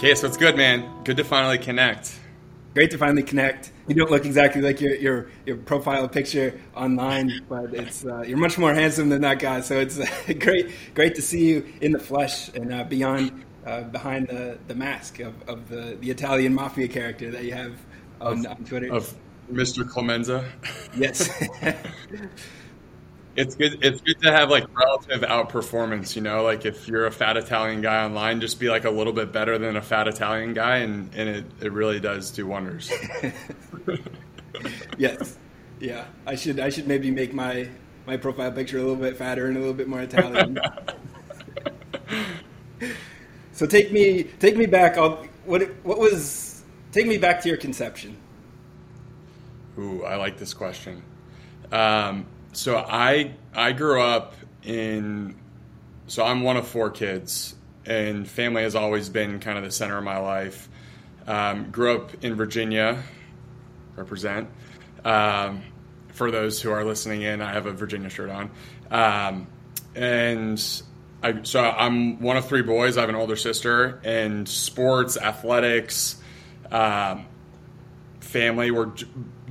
[0.00, 0.90] Okay, so it's good, man.
[1.04, 2.18] Good to finally connect.
[2.72, 3.70] Great to finally connect.
[3.86, 8.38] You don't look exactly like your your, your profile picture online, but it's uh, you're
[8.38, 9.60] much more handsome than that guy.
[9.60, 10.06] So it's uh,
[10.40, 14.74] great great to see you in the flesh and uh, beyond uh, behind the, the
[14.74, 17.74] mask of, of the, the Italian mafia character that you have
[18.22, 18.90] on, of, on Twitter.
[18.90, 19.14] Of
[19.52, 19.86] Mr.
[19.86, 20.50] Clemenza.
[20.96, 21.28] Yes.
[23.36, 26.42] it's good it's good to have like relative outperformance you know?
[26.42, 29.58] Like if you're a fat italian guy online just be like a little bit better
[29.58, 32.90] than a fat italian guy and, and it, it really does do wonders.
[34.98, 35.38] Yes.
[35.78, 36.04] Yeah.
[36.26, 37.68] I should i should maybe make my
[38.06, 40.58] my profile picture a little bit fatter and a little bit more italian.
[43.60, 44.96] So take me take me back.
[44.96, 48.16] I'll, what what was take me back to your conception.
[49.78, 51.02] Ooh i like this question.
[51.70, 55.36] Um, so I I grew up in
[56.06, 57.54] so I'm one of four kids,
[57.86, 60.68] and family has always been kind of the center of my life.
[61.26, 63.02] Um, grew up in Virginia,
[63.96, 64.48] represent.
[65.04, 65.62] Um,
[66.08, 68.50] for those who are listening in, I have a Virginia shirt on,
[68.90, 69.46] um,
[69.94, 70.82] and
[71.22, 72.96] I, so I'm one of three boys.
[72.96, 76.20] I have an older sister, and sports, athletics,
[76.70, 77.26] um,
[78.20, 78.92] family were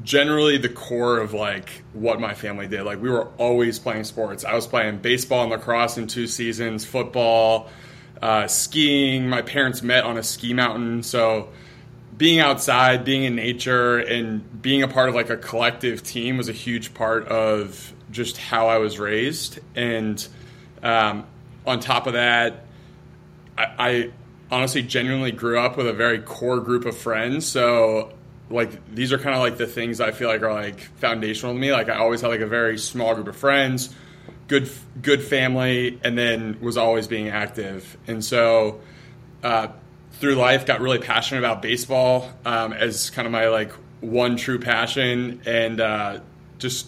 [0.04, 2.84] generally the core of like what my family did.
[2.84, 4.46] Like we were always playing sports.
[4.46, 7.70] I was playing baseball and lacrosse in two seasons, football,
[8.22, 9.28] uh, skiing.
[9.28, 11.50] My parents met on a ski mountain, so
[12.18, 16.50] being outside, being in nature, and being a part of like a collective team was
[16.50, 19.60] a huge part of just how I was raised.
[19.76, 20.26] And
[20.84, 21.26] um,
[21.66, 22.66] on top of that,
[23.58, 24.12] I, I
[24.52, 27.48] honestly genuinely grew up with a very core group of friends.
[27.48, 28.12] So
[28.50, 31.60] like these are kind of like the things I feel like are like foundational to
[31.60, 31.72] me.
[31.72, 33.94] Like I always had like a very small group of friends,
[34.48, 34.70] good
[35.02, 37.98] good family, and then was always being active.
[38.08, 38.82] And so
[39.44, 39.68] uh,
[40.14, 44.60] through life, got really passionate about baseball um, as kind of my like one true
[44.60, 46.20] passion, and uh,
[46.58, 46.88] just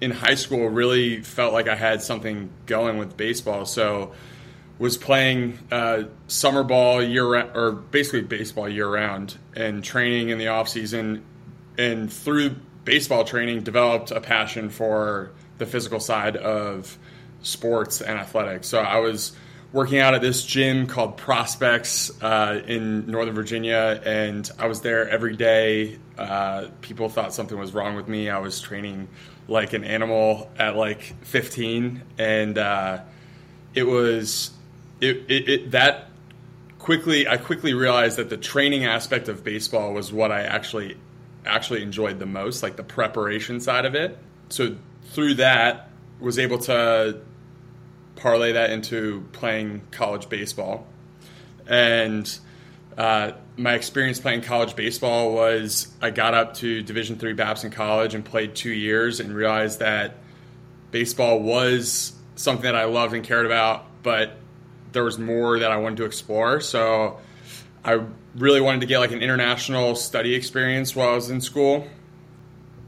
[0.00, 3.64] in high school really felt like I had something going with baseball.
[3.64, 4.12] So
[4.78, 10.48] was playing uh, summer ball year or basically baseball year round and training in the
[10.48, 11.24] off season
[11.78, 12.54] and through
[12.84, 16.98] baseball training developed a passion for the physical side of
[17.42, 18.68] sports and athletics.
[18.68, 19.34] So i was
[19.72, 25.08] working out at this gym called prospects uh, in northern virginia and i was there
[25.08, 25.98] every day.
[26.18, 28.30] Uh, people thought something was wrong with me.
[28.30, 29.08] I was training
[29.48, 33.00] like an animal at like 15 and uh,
[33.74, 34.50] it was
[35.00, 36.10] it, it, it, that
[36.78, 40.96] quickly I quickly realized that the training aspect of baseball was what I actually
[41.44, 44.18] actually enjoyed the most, like the preparation side of it.
[44.48, 44.76] So
[45.10, 47.20] through that, was able to
[48.16, 50.86] parlay that into playing college baseball,
[51.66, 52.38] and
[52.96, 58.14] uh, my experience playing college baseball was I got up to Division three Babson College
[58.14, 60.14] and played two years and realized that
[60.90, 64.32] baseball was something that I loved and cared about, but
[64.96, 66.58] there was more that I wanted to explore.
[66.60, 67.18] So
[67.84, 68.00] I
[68.34, 71.86] really wanted to get like an international study experience while I was in school.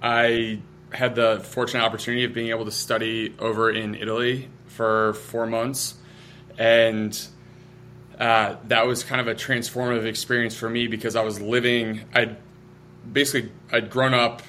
[0.01, 0.61] I
[0.91, 5.97] had the fortunate opportunity of being able to study over in Italy for four months,
[6.57, 7.21] and
[8.19, 12.01] uh, that was kind of a transformative experience for me because I was living.
[12.15, 12.39] I'd
[13.13, 14.41] basically I'd grown up,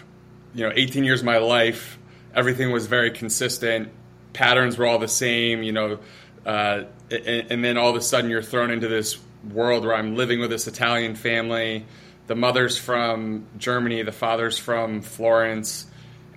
[0.53, 1.99] you know, 18 years of my life.
[2.33, 3.89] Everything was very consistent.
[4.31, 5.61] Patterns were all the same.
[5.61, 5.99] You know,
[6.45, 9.17] uh, and, and, then all of a sudden you're thrown into this
[9.51, 11.85] world where I'm living with this Italian family.
[12.27, 15.87] The mother's from Germany, the father's from Florence,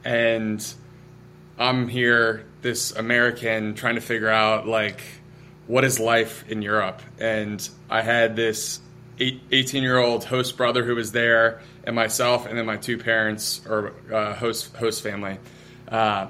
[0.04, 0.64] and
[1.58, 5.02] I'm here, this American, trying to figure out like
[5.66, 7.02] what is life in Europe.
[7.18, 8.80] And I had this
[9.18, 13.60] 18 year old host brother who was there, and myself, and then my two parents
[13.66, 15.38] or uh, host host family.
[15.88, 16.28] Uh,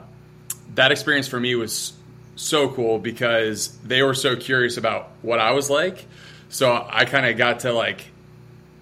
[0.75, 1.93] that experience for me was
[2.43, 6.07] so cool because they were so curious about what I was like.
[6.49, 8.05] So I kind of got to like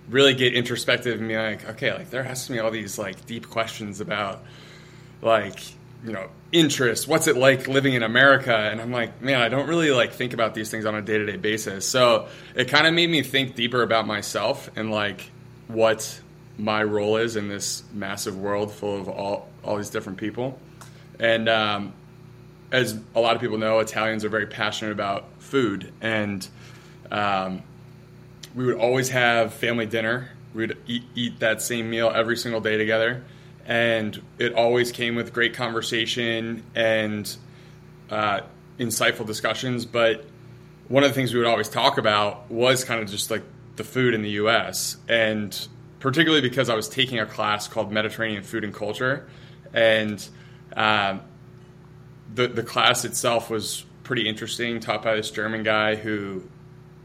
[0.09, 3.49] really get introspective and be like, okay, like they're asking me all these like deep
[3.49, 4.43] questions about
[5.23, 5.61] like,
[6.05, 7.07] you know, interest.
[7.07, 8.57] What's it like living in America?
[8.57, 11.19] And I'm like, man, I don't really like think about these things on a day
[11.19, 11.87] to day basis.
[11.87, 15.31] So it kind of made me think deeper about myself and like
[15.69, 16.21] what
[16.59, 20.59] my role is in this massive world full of all, all these different people.
[21.19, 21.93] And um,
[22.73, 26.47] as a lot of people know, Italians are very passionate about food, and
[27.11, 27.63] um,
[28.55, 30.31] we would always have family dinner.
[30.55, 33.23] We would eat, eat that same meal every single day together,
[33.67, 37.37] and it always came with great conversation and
[38.11, 38.41] uh,
[38.79, 39.87] insightful discussions.
[39.87, 40.25] But
[40.89, 43.43] one of the things we would always talk about was kind of just like
[43.77, 44.97] the food in the U.S.
[45.09, 45.57] and
[46.01, 49.29] particularly because I was taking a class called Mediterranean Food and Culture,
[49.73, 50.27] and
[50.75, 51.21] um,
[52.35, 56.43] the the class itself was pretty interesting, taught by this German guy who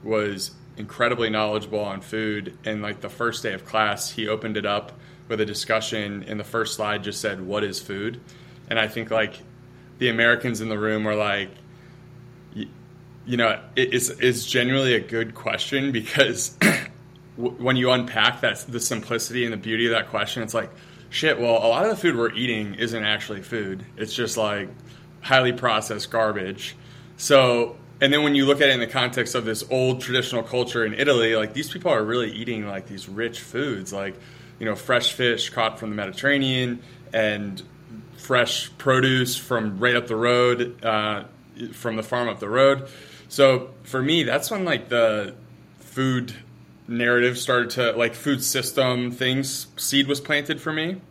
[0.03, 2.57] was incredibly knowledgeable on food.
[2.65, 4.91] And like the first day of class, he opened it up
[5.27, 8.19] with a discussion, and the first slide just said, "What is food?"
[8.69, 9.39] And I think like
[9.99, 11.49] the Americans in the room were like,
[13.25, 16.57] you know, it's it's genuinely a good question because
[17.37, 20.69] when you unpack that the simplicity and the beauty of that question, it's like,
[21.09, 21.39] shit.
[21.39, 23.85] Well, a lot of the food we're eating isn't actually food.
[23.97, 24.69] It's just like
[25.25, 26.75] highly processed garbage.
[27.17, 30.43] So, and then when you look at it in the context of this old traditional
[30.43, 34.13] culture in Italy, like these people are really eating like these rich foods, like
[34.59, 36.79] you know, fresh fish caught from the Mediterranean
[37.11, 37.59] and
[38.17, 41.23] fresh produce from right up the road, uh,
[41.73, 42.87] from the farm up the road.
[43.27, 45.33] So for me, that's when like the
[45.79, 46.33] food
[46.87, 51.01] narrative started to like food system things seed was planted for me.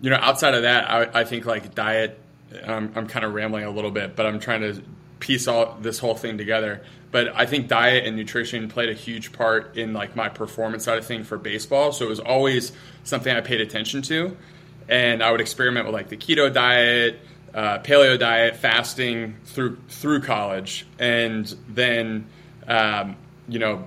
[0.00, 2.18] You know, outside of that, I, I think like diet.
[2.66, 4.82] I'm, I'm kind of rambling a little bit, but I'm trying to
[5.20, 6.82] piece all this whole thing together.
[7.10, 10.98] But I think diet and nutrition played a huge part in like my performance side
[10.98, 11.92] of thing for baseball.
[11.92, 12.72] So it was always
[13.04, 14.36] something I paid attention to,
[14.88, 17.20] and I would experiment with like the keto diet,
[17.52, 22.26] uh, paleo diet, fasting through through college, and then
[22.68, 23.16] um,
[23.48, 23.86] you know,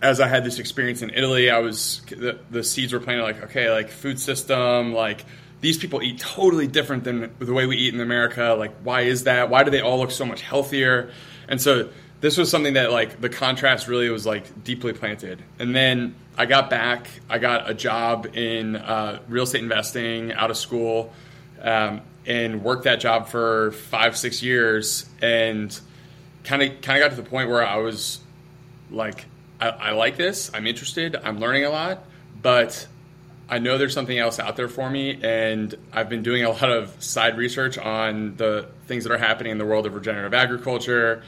[0.00, 3.42] as I had this experience in Italy, I was the, the seeds were planted like
[3.44, 5.26] okay, like food system, like
[5.60, 8.54] these people eat totally different than the way we eat in America.
[8.58, 9.50] Like, why is that?
[9.50, 11.10] Why do they all look so much healthier?
[11.48, 11.88] And so
[12.20, 15.42] this was something that like the contrast really was like deeply planted.
[15.58, 20.50] And then I got back, I got a job in uh, real estate investing out
[20.50, 21.12] of school.
[21.62, 25.78] Um, and worked that job for five six years and
[26.44, 28.18] kind of kind of got to the point where I was
[28.90, 29.24] like
[29.60, 32.04] I, I, like this I'm interested I'm learning a lot
[32.42, 32.86] but
[33.48, 36.70] I know there's something else out there for me and I've been doing a lot
[36.70, 41.22] of side research on the things that are happening in the world of regenerative agriculture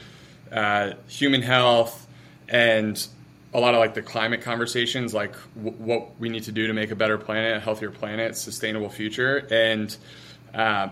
[0.51, 2.07] uh, human health
[2.47, 3.07] and
[3.53, 6.73] a lot of like the climate conversations like w- what we need to do to
[6.73, 9.95] make a better planet a healthier planet sustainable future and
[10.53, 10.89] uh,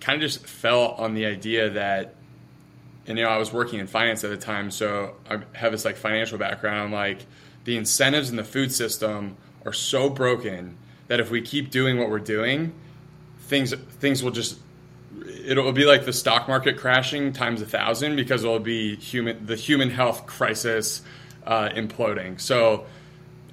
[0.00, 2.14] kind of just fell on the idea that,
[3.06, 5.84] and you know, I was working in finance at the time, so I have this
[5.84, 6.80] like financial background.
[6.80, 7.26] I'm like,
[7.64, 10.76] the incentives in the food system are so broken
[11.08, 12.72] that if we keep doing what we're doing,
[13.40, 14.58] things things will just
[15.44, 19.56] it'll be like the stock market crashing times a thousand because it'll be human the
[19.56, 21.02] human health crisis
[21.46, 22.40] uh, imploding.
[22.40, 22.86] So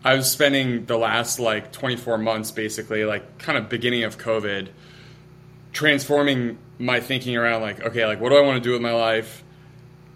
[0.04, 4.70] I was spending the last like 24 months basically like kind of beginning of COVID
[5.74, 8.94] transforming my thinking around like okay like what do i want to do with my
[8.94, 9.44] life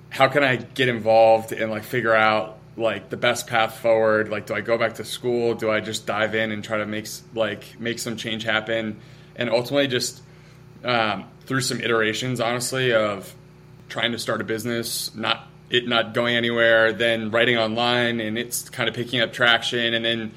[0.09, 4.29] how can i get involved and like figure out like the best path forward?
[4.29, 5.55] Like do i go back to school?
[5.55, 8.99] Do i just dive in and try to make like make some change happen?
[9.35, 10.21] And ultimately just
[10.83, 13.33] um, through some iterations honestly of
[13.89, 18.69] trying to start a business not it not going anywhere then writing online and it's
[18.69, 20.31] kind of picking up traction and then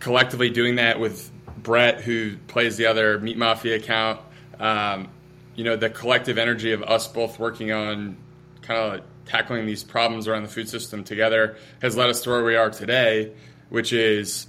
[0.00, 1.30] collectively doing that with
[1.66, 4.20] brett who plays the other meat mafia account.
[4.58, 5.08] Um,
[5.56, 8.16] you know, the collective energy of us both working on
[8.62, 12.44] kind of tackling these problems around the food system together has led us to where
[12.44, 13.32] we are today,
[13.68, 14.46] which is,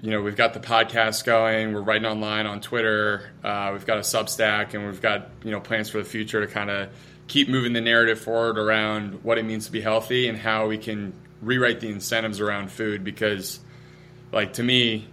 [0.00, 3.98] you know, we've got the podcast going, we're writing online on Twitter, uh, we've got
[3.98, 6.88] a Substack, and we've got you know plans for the future to kind of
[7.26, 10.78] keep moving the narrative forward around what it means to be healthy and how we
[10.78, 11.12] can
[11.42, 13.60] rewrite the incentives around food because,
[14.32, 15.06] like to me,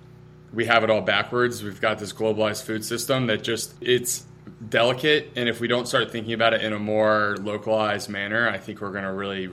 [0.53, 1.63] we have it all backwards.
[1.63, 4.25] We've got this globalized food system that just it's
[4.69, 8.57] delicate, and if we don't start thinking about it in a more localized manner, I
[8.57, 9.49] think we're going to really,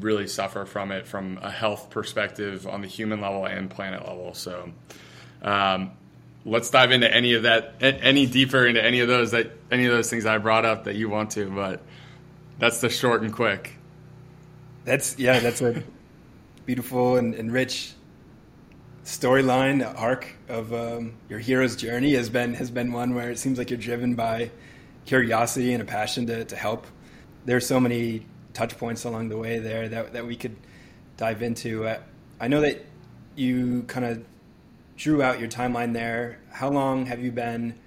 [0.00, 4.34] really suffer from it from a health perspective on the human level and planet level.
[4.34, 4.72] So,
[5.42, 5.92] um,
[6.44, 9.92] let's dive into any of that, any deeper into any of those that any of
[9.92, 11.50] those things I brought up that you want to.
[11.50, 11.82] But
[12.58, 13.74] that's the short and quick.
[14.84, 15.82] That's yeah, that's a
[16.64, 17.92] beautiful and, and rich
[19.08, 23.56] storyline arc of um, your hero's journey has been has been one where it seems
[23.56, 24.50] like you're driven by
[25.06, 26.86] curiosity and a passion to, to help.
[27.46, 30.54] There's so many touch points along the way there that, that we could
[31.16, 31.86] dive into.
[31.86, 32.00] Uh,
[32.38, 32.84] I know that
[33.34, 34.24] you kind of
[34.98, 36.38] drew out your timeline there.
[36.50, 37.78] How long have you been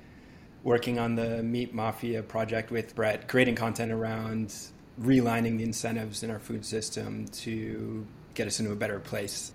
[0.63, 4.55] working on the Meat Mafia project with Brett, creating content around
[4.99, 9.53] realigning the incentives in our food system to get us into a better place?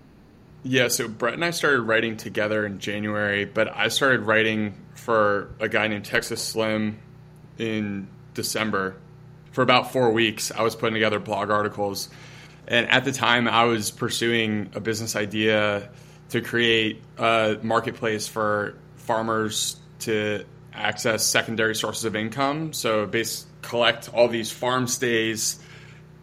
[0.69, 5.55] Yeah, so Brett and I started writing together in January, but I started writing for
[5.61, 6.99] a guy named Texas Slim
[7.57, 8.97] in December.
[9.53, 12.09] For about four weeks, I was putting together blog articles.
[12.67, 15.89] And at the time, I was pursuing a business idea
[16.31, 20.43] to create a marketplace for farmers to
[20.73, 22.73] access secondary sources of income.
[22.73, 25.59] So, base collect all these farm stays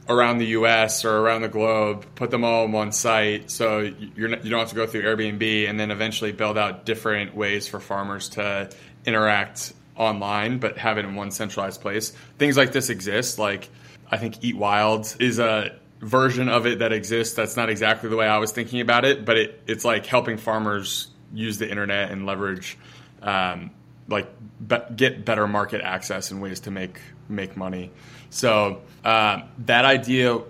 [0.09, 1.05] around the U.S.
[1.05, 3.81] or around the globe, put them all in one site, so
[4.17, 7.35] you're not, you don't have to go through Airbnb, and then eventually build out different
[7.35, 8.71] ways for farmers to
[9.07, 12.11] interact online, but have it in one centralized place.
[12.39, 13.39] Things like this exist.
[13.39, 13.69] Like
[14.11, 17.35] I think Eat Wild is a version of it that exists.
[17.35, 20.37] That's not exactly the way I was thinking about it, but it, it's like helping
[20.37, 22.79] farmers use the internet and leverage,
[23.23, 23.71] um,
[24.09, 24.29] like
[24.67, 27.91] be- get better market access and ways to make make money.
[28.31, 30.41] So uh, that idea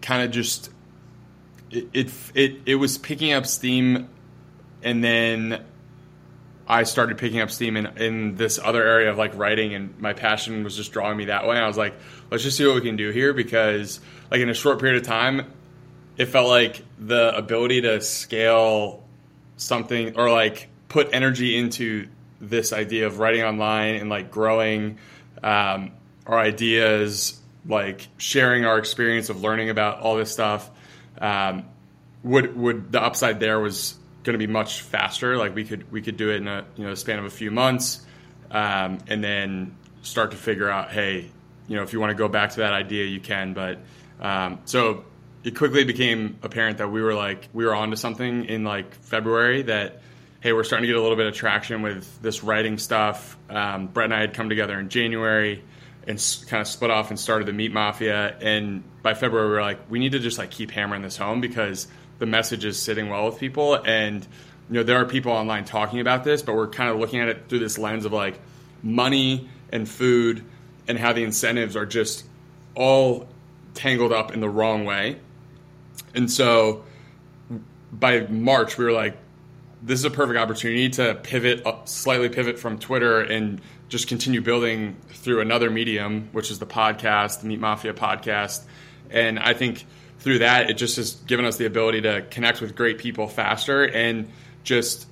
[0.00, 0.70] kind of just
[1.70, 4.08] it, it it it was picking up steam,
[4.82, 5.64] and then
[6.66, 10.12] I started picking up steam in, in this other area of like writing, and my
[10.12, 11.56] passion was just drawing me that way.
[11.56, 11.94] I was like,
[12.30, 15.06] let's just see what we can do here because, like, in a short period of
[15.06, 15.52] time,
[16.16, 19.04] it felt like the ability to scale
[19.56, 22.08] something or like put energy into
[22.40, 24.98] this idea of writing online and like growing
[25.42, 25.92] um,
[26.26, 30.70] our ideas, like sharing our experience of learning about all this stuff.
[31.18, 31.64] Um,
[32.22, 35.36] would would the upside there was going to be much faster.
[35.36, 37.50] Like we could we could do it in a you know span of a few
[37.50, 38.04] months,
[38.50, 41.30] um, and then start to figure out, hey,
[41.68, 43.54] you know, if you want to go back to that idea, you can.
[43.54, 43.78] But
[44.20, 45.04] um, so
[45.44, 49.62] it quickly became apparent that we were like we were onto something in like February
[49.62, 50.00] that.
[50.44, 53.38] Hey, we're starting to get a little bit of traction with this writing stuff.
[53.48, 55.64] Um, Brett and I had come together in January
[56.06, 58.36] and s- kind of split off and started the Meat Mafia.
[58.42, 61.40] And by February, we were like, we need to just like keep hammering this home
[61.40, 63.76] because the message is sitting well with people.
[63.86, 64.22] And
[64.68, 67.28] you know, there are people online talking about this, but we're kind of looking at
[67.28, 68.38] it through this lens of like
[68.82, 70.44] money and food
[70.86, 72.22] and how the incentives are just
[72.74, 73.26] all
[73.72, 75.20] tangled up in the wrong way.
[76.14, 76.84] And so
[77.90, 79.16] by March, we were like,
[79.84, 83.60] this is a perfect opportunity to pivot, up, slightly pivot from Twitter and
[83.90, 88.64] just continue building through another medium, which is the podcast, the Meat Mafia podcast.
[89.10, 89.84] And I think
[90.20, 93.84] through that, it just has given us the ability to connect with great people faster
[93.84, 94.30] and
[94.62, 95.06] just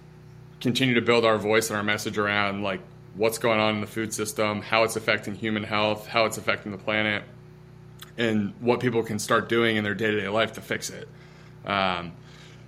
[0.63, 2.81] continue to build our voice and our message around like
[3.15, 6.73] what's going on in the food system, how it's affecting human health, how it's affecting
[6.73, 7.25] the planet,
[8.17, 11.09] and what people can start doing in their day to day life to fix it.
[11.67, 12.13] Um,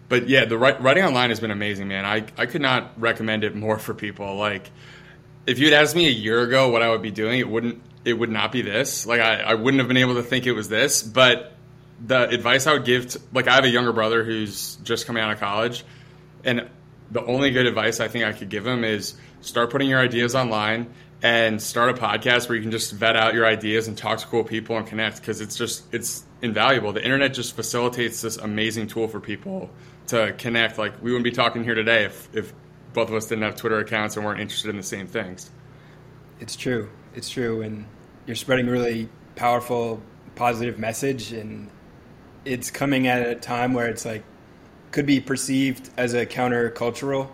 [0.08, 2.04] but yeah, the writing online has been amazing, man.
[2.04, 4.36] I, I could not recommend it more for people.
[4.36, 4.70] Like,
[5.46, 8.12] if you'd asked me a year ago what I would be doing, it wouldn't it
[8.12, 9.06] would not be this.
[9.06, 11.02] Like, I, I wouldn't have been able to think it was this.
[11.02, 11.54] But
[12.04, 15.22] the advice I would give, to, like, I have a younger brother who's just coming
[15.22, 15.84] out of college,
[16.44, 16.68] and
[17.10, 20.34] the only good advice I think I could give him is start putting your ideas
[20.34, 20.92] online
[21.22, 24.26] and start a podcast where you can just vet out your ideas and talk to
[24.26, 26.92] cool people and connect because it's just it's invaluable.
[26.92, 29.70] The internet just facilitates this amazing tool for people
[30.08, 30.78] to connect.
[30.78, 32.52] Like we wouldn't be talking here today if, if
[32.92, 35.50] both of us didn't have Twitter accounts and weren't interested in the same things.
[36.40, 36.90] It's true.
[37.14, 37.62] It's true.
[37.62, 37.86] And
[38.26, 40.02] you're spreading a really powerful,
[40.34, 41.32] positive message.
[41.32, 41.70] And
[42.44, 44.24] it's coming at a time where it's like,
[44.90, 47.28] could be perceived as a countercultural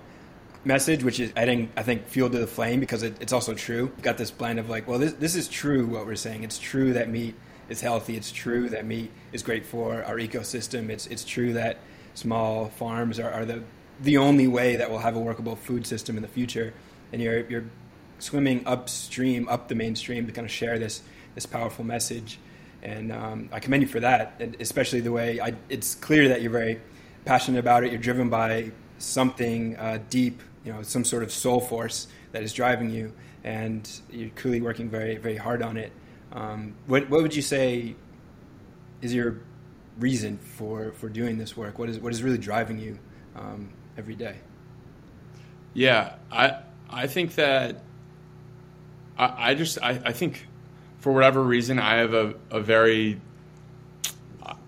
[0.64, 3.92] message, which is think I think fuel to the flame because it, it's also true.
[4.00, 6.42] Got this blend of like, well, this this is true what we're saying.
[6.42, 7.34] It's true that meat
[7.68, 8.16] is healthy.
[8.16, 10.88] It's true that meat is great for our ecosystem.
[10.88, 11.78] It's it's true that
[12.14, 13.62] small farms are, are the
[14.02, 16.72] the only way that we'll have a workable food system in the future.
[17.12, 17.64] And you're you're
[18.18, 21.02] swimming upstream, up the mainstream to kind of share this
[21.34, 22.38] this powerful message.
[22.82, 26.40] And um, I commend you for that, and especially the way I, it's clear that
[26.40, 26.80] you're very
[27.24, 27.92] passionate about it.
[27.92, 32.54] You're driven by something uh, deep, you know, some sort of soul force that is
[32.54, 33.12] driving you,
[33.44, 35.92] and you're clearly working very, very hard on it.
[36.32, 37.96] Um, what, what would you say
[39.02, 39.40] is your
[39.98, 41.78] reason for, for doing this work?
[41.78, 42.98] What is what is really driving you
[43.36, 44.36] um, every day?
[45.74, 47.82] Yeah, I I think that
[49.16, 50.46] I, I just I, I think
[50.98, 53.20] for whatever reason I have a, a very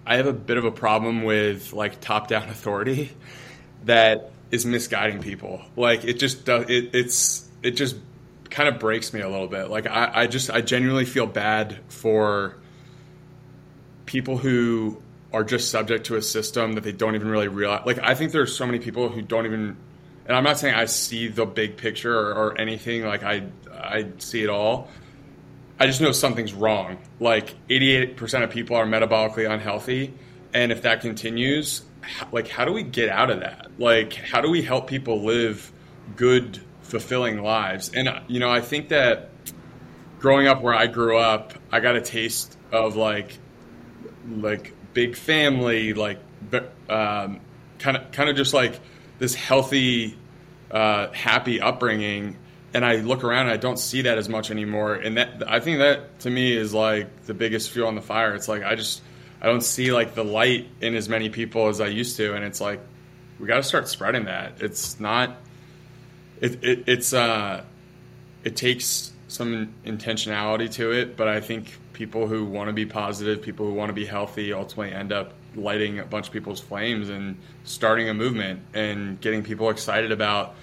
[0.06, 3.10] I have a bit of a problem with like top down authority
[3.84, 5.62] that is misguiding people.
[5.76, 7.96] Like it just does it, it's it just
[8.50, 9.70] kind of breaks me a little bit.
[9.70, 12.56] Like I, I just I genuinely feel bad for
[14.06, 17.82] people who are just subject to a system that they don't even really realize.
[17.86, 19.76] Like I think there's so many people who don't even
[20.26, 23.04] and I'm not saying I see the big picture or, or anything.
[23.04, 24.88] Like I I see it all.
[25.80, 26.98] I just know something's wrong.
[27.18, 30.14] Like 88% of people are metabolically unhealthy,
[30.54, 31.82] and if that continues,
[32.30, 33.70] like how do we get out of that?
[33.78, 35.72] Like how do we help people live
[36.16, 37.90] good, fulfilling lives?
[37.94, 39.30] And uh, you know, I think that
[40.20, 43.36] growing up where I grew up, I got a taste of like
[44.28, 46.18] like big family, like
[46.50, 48.78] kind of kind of just like
[49.18, 50.16] this healthy,
[50.70, 52.38] uh, happy upbringing.
[52.74, 54.94] And I look around and I don't see that as much anymore.
[54.94, 58.34] And that I think that to me is like the biggest fuel on the fire.
[58.34, 59.02] It's like I just
[59.40, 62.44] I don't see like the light in as many people as I used to, and
[62.44, 62.80] it's like
[63.38, 64.62] we got to start spreading that.
[64.62, 65.36] It's not.
[66.40, 67.64] It, it it's uh,
[68.44, 73.42] it takes some intentionality to it, but I think people who want to be positive,
[73.42, 77.08] people who want to be healthy, ultimately end up lighting a bunch of people's flames
[77.08, 80.54] and starting a movement and getting people excited about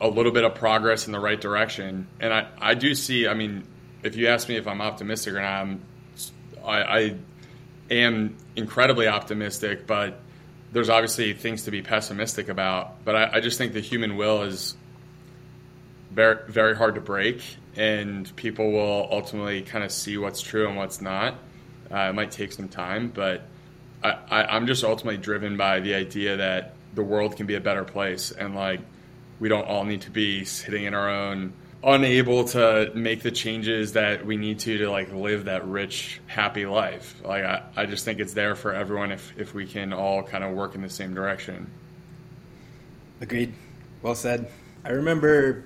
[0.00, 2.06] a little bit of progress in the right direction.
[2.20, 3.64] And I, I do see, I mean,
[4.02, 5.80] if you ask me if I'm optimistic or not, I'm,
[6.64, 7.16] I, I
[7.90, 10.20] am incredibly optimistic, but
[10.72, 13.04] there's obviously things to be pessimistic about.
[13.04, 14.76] But I, I just think the human will is
[16.10, 17.42] very, very hard to break,
[17.76, 21.34] and people will ultimately kind of see what's true and what's not.
[21.90, 23.42] Uh, it might take some time, but
[24.02, 27.60] I, I, I'm just ultimately driven by the idea that the world can be a
[27.60, 28.80] better place, and like
[29.40, 31.52] we don't all need to be sitting in our own
[31.84, 36.64] unable to make the changes that we need to to like live that rich happy
[36.64, 37.20] life.
[37.24, 40.44] Like i, I just think it's there for everyone if if we can all kind
[40.44, 41.70] of work in the same direction.
[43.20, 43.54] Agreed.
[44.00, 44.50] Well said.
[44.84, 45.64] I remember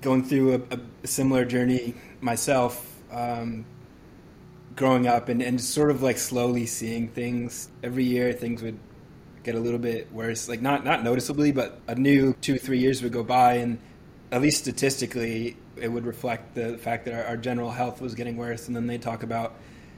[0.00, 3.64] going through a, a similar journey myself um,
[4.76, 8.78] growing up and, and sort of like slowly seeing things every year things would
[9.42, 13.02] get a little bit worse like not not noticeably but a new two three years
[13.02, 13.78] would go by and
[14.30, 18.36] at least statistically, it would reflect the fact that our, our, general health was getting
[18.36, 18.66] worse.
[18.66, 19.54] And then they talk about,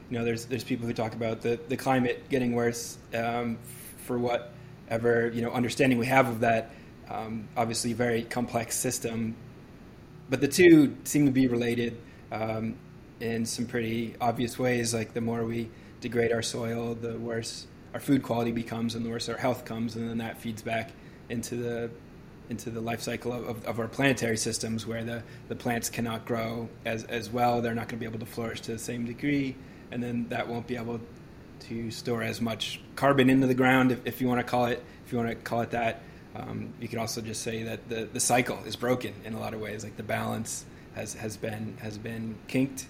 [0.09, 3.59] you know, there's there's people who talk about the, the climate getting worse um,
[4.05, 6.73] for whatever you know understanding we have of that.
[7.09, 9.35] Um, obviously, very complex system,
[10.31, 12.01] but the two seem to be related
[12.33, 12.77] um,
[13.19, 14.95] in some pretty obvious ways.
[14.95, 15.69] Like the more we
[16.01, 19.97] degrade our soil, the worse our food quality becomes, and the worse our health comes,
[19.97, 20.93] and then that feeds back
[21.29, 21.91] into the
[22.49, 26.69] into the life cycle of, of, our planetary systems where the, the plants cannot grow
[26.85, 27.63] as, as well.
[27.63, 29.55] They're not going to be able to flourish to the same degree,
[29.93, 31.01] and then that won't be able
[31.61, 34.83] to store as much carbon into the ground, if, if you want to call it
[35.07, 36.03] if you want to call it that.
[36.35, 39.55] Um, you could also just say that the, the cycle is broken in a lot
[39.55, 39.83] of ways.
[39.83, 40.65] Like the balance
[40.95, 42.87] has, has been has been kinked,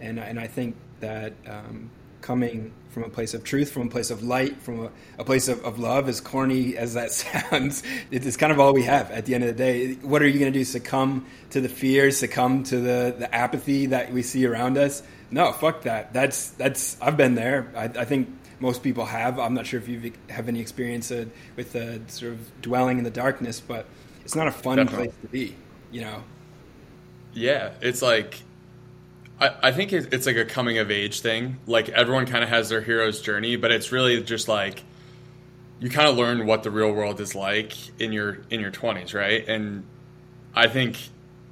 [0.00, 1.90] and and I think that um,
[2.26, 5.48] coming from a place of truth, from a place of light, from a, a place
[5.48, 9.26] of, of, love, as corny as that sounds, it's kind of all we have at
[9.26, 9.94] the end of the day.
[9.94, 10.64] What are you going to do?
[10.64, 15.02] Succumb to the fear, succumb to the, the apathy that we see around us?
[15.30, 16.12] No, fuck that.
[16.12, 17.72] That's, that's, I've been there.
[17.76, 18.28] I, I think
[18.60, 19.38] most people have.
[19.38, 23.04] I'm not sure if you have any experience uh, with the sort of dwelling in
[23.04, 23.86] the darkness, but
[24.24, 25.08] it's not a fun Definitely.
[25.08, 25.56] place to be,
[25.90, 26.22] you know?
[27.32, 28.42] Yeah, it's like
[29.40, 31.58] I, I think it's like a coming of age thing.
[31.66, 34.82] Like everyone kind of has their hero's journey, but it's really just like
[35.78, 39.14] you kind of learn what the real world is like in your in your 20s,
[39.14, 39.46] right?
[39.46, 39.84] And
[40.54, 40.98] I think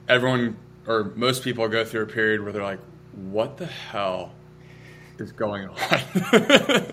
[0.09, 0.57] everyone
[0.87, 2.81] or most people go through a period where they're like,
[3.15, 4.33] "What the hell
[5.19, 5.77] is going on?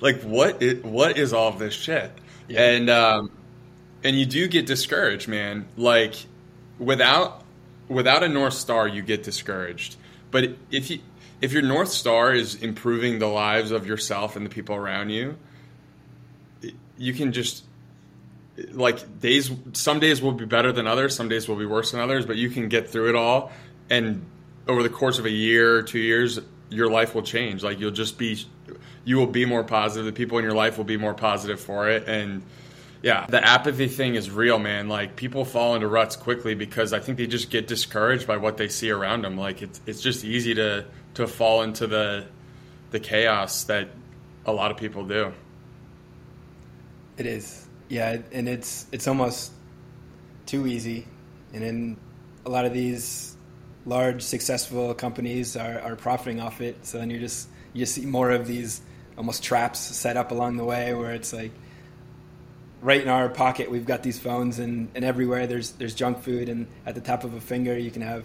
[0.00, 2.10] like, what is, what is all this shit?"
[2.48, 2.62] Yeah.
[2.62, 3.30] And um,
[4.02, 5.66] and you do get discouraged, man.
[5.76, 6.14] Like
[6.78, 7.42] without
[7.88, 9.96] without a north star, you get discouraged.
[10.30, 11.00] But if you
[11.40, 15.36] if your north star is improving the lives of yourself and the people around you,
[16.96, 17.64] you can just
[18.72, 22.00] like days some days will be better than others, some days will be worse than
[22.00, 23.50] others, but you can get through it all
[23.90, 24.24] and
[24.66, 27.62] over the course of a year 2 years your life will change.
[27.62, 28.38] Like you'll just be
[29.04, 31.88] you will be more positive, the people in your life will be more positive for
[31.88, 32.42] it and
[33.04, 34.88] yeah, the apathy thing is real, man.
[34.88, 38.56] Like people fall into ruts quickly because I think they just get discouraged by what
[38.56, 39.36] they see around them.
[39.36, 42.24] Like it's it's just easy to to fall into the
[42.92, 43.88] the chaos that
[44.46, 45.34] a lot of people do.
[47.18, 49.52] It is, yeah, and it's it's almost
[50.46, 51.06] too easy,
[51.52, 51.96] and in
[52.46, 53.33] a lot of these
[53.86, 56.86] large successful companies are, are profiting off it.
[56.86, 58.80] So then you just you just see more of these
[59.16, 61.52] almost traps set up along the way where it's like
[62.80, 66.48] right in our pocket we've got these phones and, and everywhere there's there's junk food.
[66.48, 68.24] And at the top of a finger you can have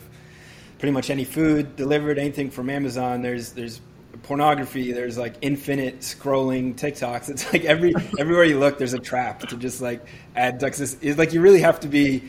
[0.78, 3.22] pretty much any food delivered anything from amazon.
[3.22, 3.82] There's there's
[4.24, 4.92] pornography.
[4.92, 7.30] There's like infinite scrolling tiktoks.
[7.30, 10.80] It's like every everywhere you look there's a trap to just like add ducks.
[10.80, 12.24] It's like you really have to be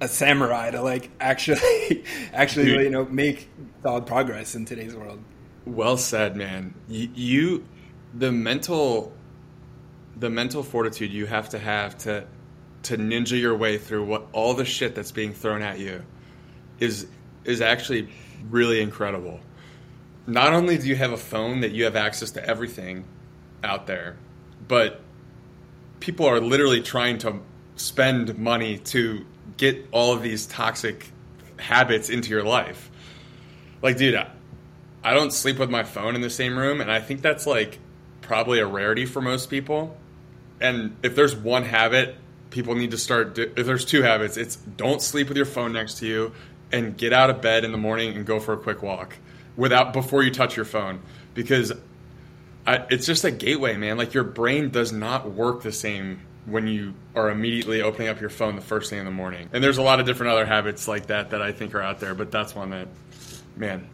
[0.00, 3.48] a samurai to like actually actually you know make
[3.82, 5.20] solid progress in today's world.
[5.66, 6.74] Well said man.
[6.88, 7.66] You, you
[8.14, 9.12] the mental
[10.16, 12.26] the mental fortitude you have to have to
[12.84, 16.02] to ninja your way through what all the shit that's being thrown at you
[16.78, 17.06] is
[17.44, 18.08] is actually
[18.50, 19.40] really incredible.
[20.26, 23.04] not only do you have a phone that you have access to everything
[23.64, 24.16] out there,
[24.68, 25.00] but
[26.00, 27.40] people are literally trying to
[27.76, 29.24] spend money to
[29.58, 31.10] get all of these toxic
[31.58, 32.90] habits into your life.
[33.82, 34.30] Like, dude, I,
[35.04, 37.78] I don't sleep with my phone in the same room, and I think that's like
[38.22, 39.96] probably a rarity for most people.
[40.60, 42.16] And if there's one habit
[42.50, 45.72] people need to start, do, if there's two habits, it's don't sleep with your phone
[45.72, 46.32] next to you
[46.72, 49.16] and get out of bed in the morning and go for a quick walk
[49.56, 51.00] without before you touch your phone
[51.34, 51.72] because
[52.66, 53.96] I, it's just a gateway, man.
[53.96, 58.30] Like your brain does not work the same when you are immediately opening up your
[58.30, 59.48] phone the first thing in the morning.
[59.52, 62.00] And there's a lot of different other habits like that that I think are out
[62.00, 62.88] there, but that's one that,
[63.56, 63.88] man,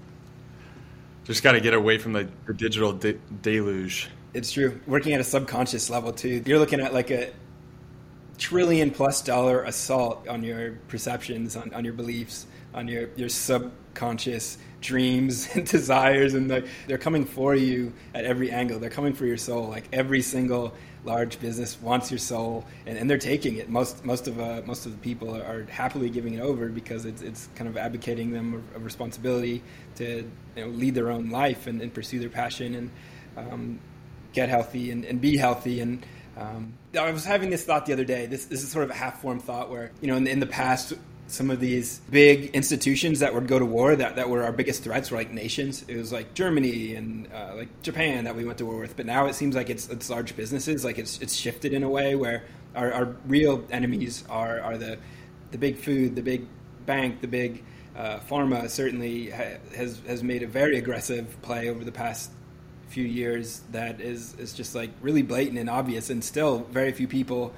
[1.25, 4.09] just got to get away from the, the digital de- deluge.
[4.35, 4.81] It's true.
[4.87, 6.43] Working at a subconscious level too.
[6.45, 7.33] You're looking at like a
[8.39, 14.59] trillion plus dollar assault on your perceptions, on, on your beliefs, on your, your subconscious
[14.81, 19.25] dreams and desires and they're, they're coming for you at every angle they're coming for
[19.25, 23.69] your soul like every single large business wants your soul and, and they're taking it
[23.69, 27.23] most most of uh, most of the people are happily giving it over because it's,
[27.23, 29.63] it's kind of advocating them a, responsibility
[29.97, 32.91] to you know, lead their own life and, and pursue their passion and
[33.37, 33.79] um,
[34.33, 36.05] get healthy and, and be healthy and
[36.37, 38.27] um, I was having this thought the other day.
[38.27, 40.47] This, this is sort of a half formed thought where, you know, in, in the
[40.47, 40.93] past,
[41.27, 44.85] some of these big institutions that would go to war that, that were our biggest
[44.85, 45.85] threats were like nations.
[45.89, 48.97] It was like Germany and uh, like Japan that we went to war with.
[48.97, 50.85] But now it seems like it's, it's large businesses.
[50.85, 54.99] Like it's, it's shifted in a way where our, our real enemies are, are the,
[55.51, 56.47] the big food, the big
[56.85, 57.65] bank, the big
[57.97, 62.31] uh, pharma certainly ha- has, has made a very aggressive play over the past
[62.89, 66.11] few years that is, is just like really blatant and obvious.
[66.11, 67.55] And still very few people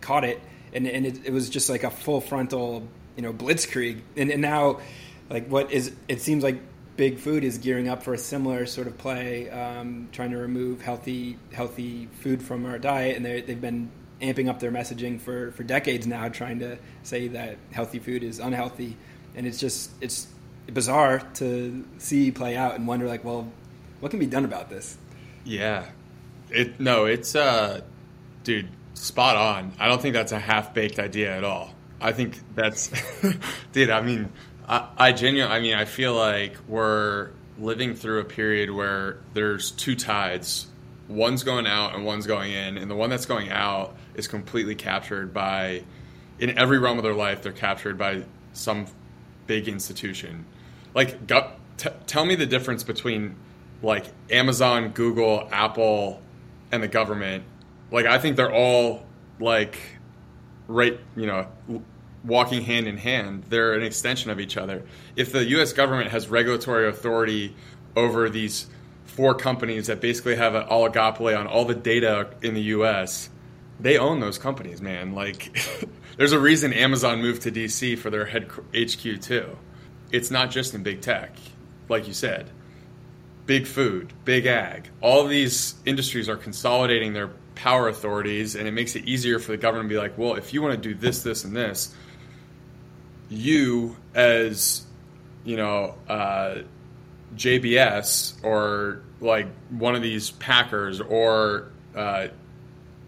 [0.00, 0.40] caught it
[0.72, 4.00] and and it, it, was just like a full frontal you know blitzkrieg.
[4.16, 4.80] And, and now
[5.28, 6.60] like what is it seems like
[6.96, 10.82] big food is gearing up for a similar sort of play um, trying to remove
[10.82, 13.16] healthy healthy food from our diet.
[13.16, 17.56] And they've been amping up their messaging for for decades now trying to say that
[17.72, 18.96] healthy food is unhealthy.
[19.34, 20.26] And it's just it's
[20.72, 23.50] bizarre to see play out and wonder like well
[23.98, 24.96] what can be done about this?
[25.44, 25.86] Yeah.
[26.50, 27.82] It no it's uh
[28.44, 28.68] dude
[29.00, 29.72] spot on.
[29.78, 31.74] I don't think that's a half baked idea at all.
[32.00, 32.90] I think that's,
[33.72, 33.90] dude.
[33.90, 34.30] I mean,
[34.68, 35.56] I, I genuinely.
[35.56, 40.66] I mean, I feel like we're living through a period where there's two tides.
[41.08, 44.74] One's going out and one's going in, and the one that's going out is completely
[44.74, 45.82] captured by,
[46.38, 48.86] in every realm of their life, they're captured by some
[49.46, 50.44] big institution.
[50.94, 53.34] Like, t- tell me the difference between
[53.82, 56.20] like Amazon, Google, Apple,
[56.70, 57.44] and the government
[57.90, 59.06] like I think they're all
[59.38, 59.78] like
[60.68, 61.46] right, you know,
[62.24, 63.44] walking hand in hand.
[63.48, 64.84] They're an extension of each other.
[65.16, 65.72] If the U.S.
[65.72, 67.54] government has regulatory authority
[67.96, 68.66] over these
[69.04, 73.30] four companies that basically have an oligopoly on all the data in the U.S.,
[73.80, 75.14] they own those companies, man.
[75.14, 75.58] Like,
[76.16, 77.96] there's a reason Amazon moved to D.C.
[77.96, 79.56] for their head HQ too.
[80.12, 81.36] It's not just in big tech,
[81.88, 82.50] like you said.
[83.46, 84.90] Big food, big ag.
[85.00, 87.30] All these industries are consolidating their
[87.62, 90.54] power authorities, and it makes it easier for the government to be like, well, if
[90.54, 91.94] you want to do this, this, and this,
[93.28, 94.86] you as
[95.44, 96.56] you know uh,
[97.36, 102.28] JBS or like one of these Packers or uh,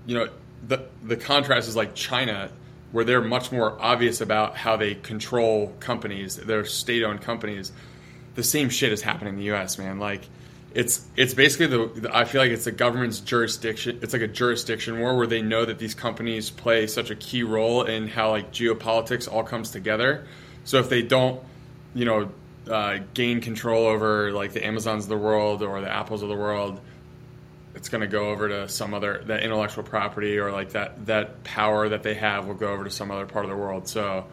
[0.07, 0.29] you know
[0.69, 2.51] the the contrast is like China
[2.93, 7.73] where they're much more obvious about how they control companies, their state-owned companies.
[8.35, 9.79] The same shit is happening in the U.S.
[9.79, 10.29] Man, like
[10.75, 13.99] it's it's basically the I feel like it's the government's jurisdiction.
[14.03, 17.43] It's like a jurisdiction war where they know that these companies play such a key
[17.43, 20.27] role in how like geopolitics all comes together.
[20.65, 21.43] So if they don't,
[21.95, 22.31] you know,
[22.71, 26.37] uh, gain control over like the Amazons of the world or the Apples of the
[26.37, 26.81] world,
[27.75, 31.45] it's going to go over to some other that intellectual property or like that that
[31.45, 33.89] power that they have will go over to some other part of the world.
[33.89, 34.27] So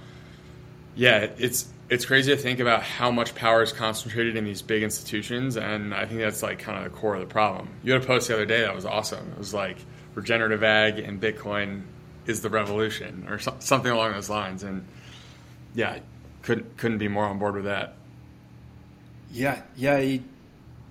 [0.96, 4.84] yeah, it's it's crazy to think about how much power is concentrated in these big
[4.84, 7.70] institutions, and I think that's like kind of the core of the problem.
[7.84, 9.32] You had a post the other day that was awesome.
[9.32, 9.78] It was like
[10.14, 11.84] regenerative ag and Bitcoin
[12.28, 14.62] is the revolution, or so, something along those lines.
[14.64, 14.86] And
[15.74, 16.00] yeah,
[16.44, 17.96] couldn't couldn't be more on board with that.
[19.32, 20.22] Yeah, yeah, I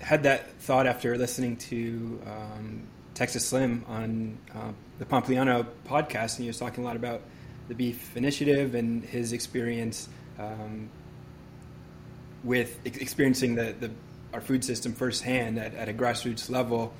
[0.01, 2.83] had that thought after listening to um,
[3.15, 7.21] Texas Slim on uh, the Pompliano podcast, and he was talking a lot about
[7.69, 10.09] the Beef Initiative and his experience
[10.39, 10.89] um,
[12.45, 13.91] with experiencing the, the,
[14.33, 16.93] our food system firsthand at, at a grassroots level.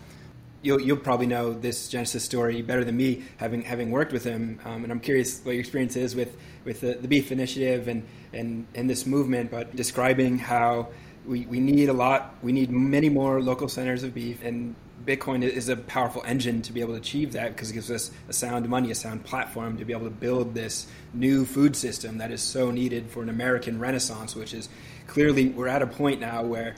[0.61, 4.59] You'll, you'll, probably know this Genesis story better than me, having having worked with him.
[4.65, 8.05] Um, and I'm curious what your experience is with with the, the Beef Initiative and,
[8.33, 9.53] and and this movement.
[9.53, 10.89] But describing how
[11.27, 12.35] we, we need a lot.
[12.43, 14.75] We need many more local centers of beef, and
[15.09, 18.11] Bitcoin is a powerful engine to be able to achieve that because it gives us
[18.29, 22.19] a sound money, a sound platform to be able to build this new food system
[22.19, 24.69] that is so needed for an American renaissance, which is
[25.07, 26.75] clearly we're at a point now where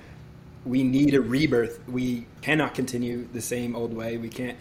[0.64, 1.80] we need a rebirth.
[1.88, 4.16] We cannot continue the same old way.
[4.16, 4.58] We can't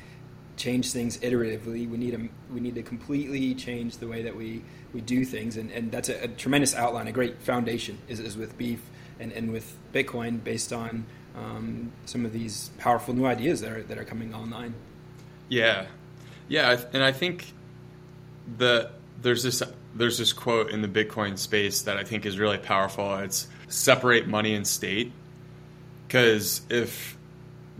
[0.55, 1.87] change things iteratively.
[1.89, 4.63] We need a, we need to completely change the way that we,
[4.93, 8.35] we do things, and, and that's a, a tremendous outline, a great foundation is, is
[8.35, 8.81] with beef
[9.19, 11.05] and, and with Bitcoin based on
[11.35, 14.73] um, some of these powerful new ideas that are that are coming online.
[15.47, 15.85] Yeah,
[16.47, 17.53] yeah, and I think
[18.57, 19.61] the there's this
[19.95, 23.15] there's this quote in the Bitcoin space that I think is really powerful.
[23.17, 25.11] It's separate money and state,
[26.07, 27.17] because if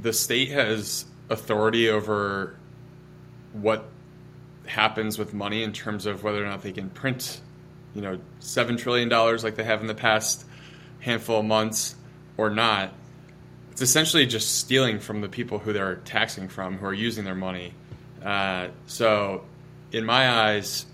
[0.02, 2.56] the state has authority over
[3.54, 3.90] what
[4.66, 7.42] happens with money in terms of whether or not they can print,
[7.94, 10.46] you know, seven trillion dollars like they have in the past
[11.00, 11.96] handful of months
[12.38, 12.94] or not,
[13.72, 17.36] it's essentially just stealing from the people who they're taxing from, who are using their
[17.36, 17.74] money.
[18.24, 19.46] Uh, so,
[19.92, 20.86] in my eyes,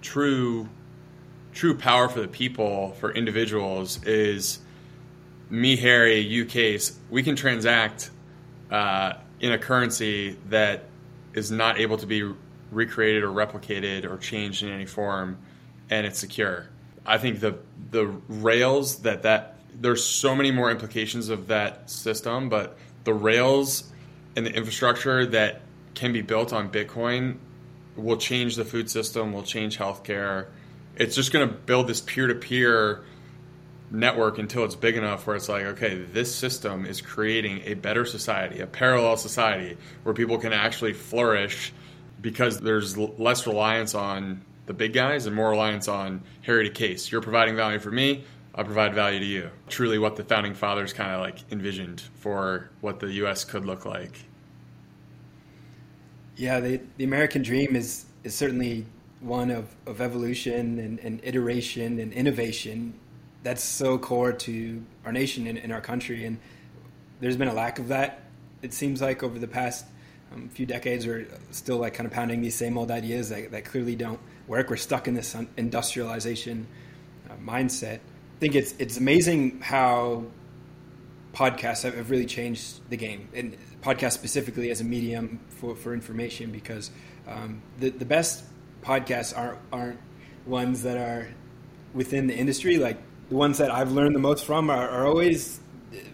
[0.00, 0.68] true
[1.52, 4.58] true power for the people, for individuals, is
[5.50, 6.98] me, Harry, you, Case.
[7.10, 8.10] We can transact
[8.70, 10.84] uh, in a currency that
[11.34, 12.32] is not able to be
[12.70, 15.38] recreated or replicated or changed in any form,
[15.90, 16.68] and it's secure.
[17.04, 17.58] I think the
[17.90, 23.90] the rails that that there's so many more implications of that system, but the rails
[24.36, 25.62] and the infrastructure that
[25.94, 27.38] can be built on Bitcoin
[27.96, 30.46] will change the food system, will change healthcare.
[30.96, 33.02] It's just going to build this peer to peer
[33.90, 38.04] network until it's big enough where it's like, okay, this system is creating a better
[38.04, 41.72] society, a parallel society where people can actually flourish
[42.20, 47.10] because there's less reliance on the big guys and more reliance on Harry to Case.
[47.10, 49.50] You're providing value for me, I provide value to you.
[49.68, 53.44] Truly, what the founding fathers kind of like envisioned for what the U.S.
[53.44, 54.24] could look like.
[56.36, 58.86] Yeah, the, the American dream is is certainly
[59.20, 62.92] one of, of evolution and, and iteration and innovation
[63.42, 66.24] that's so core to our nation and, and, our country.
[66.24, 66.38] And
[67.20, 68.22] there's been a lack of that,
[68.62, 69.86] it seems like, over the past
[70.32, 71.06] um, few decades.
[71.06, 74.20] We're still like kind of pounding these same old ideas that, that clearly don't
[74.52, 74.68] work.
[74.68, 76.66] We're stuck in this industrialization
[77.28, 77.96] uh, mindset.
[77.96, 80.26] I think it's it's amazing how
[81.32, 85.94] podcasts have, have really changed the game, and podcasts specifically as a medium for, for
[85.94, 86.90] information because
[87.26, 88.44] um, the the best
[88.82, 90.00] podcasts aren't aren't
[90.44, 91.28] ones that are
[91.94, 92.76] within the industry.
[92.76, 92.98] Like
[93.30, 95.61] the ones that I've learned the most from are, are always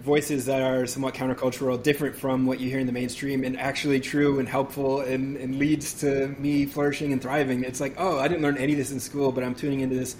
[0.02, 4.00] voices that are somewhat countercultural, different from what you hear in the mainstream, and actually
[4.00, 7.64] true and helpful and, and, leads to me flourishing and thriving.
[7.64, 9.96] It's like, oh, I didn't learn any of this in school, but I'm tuning into
[9.96, 10.16] this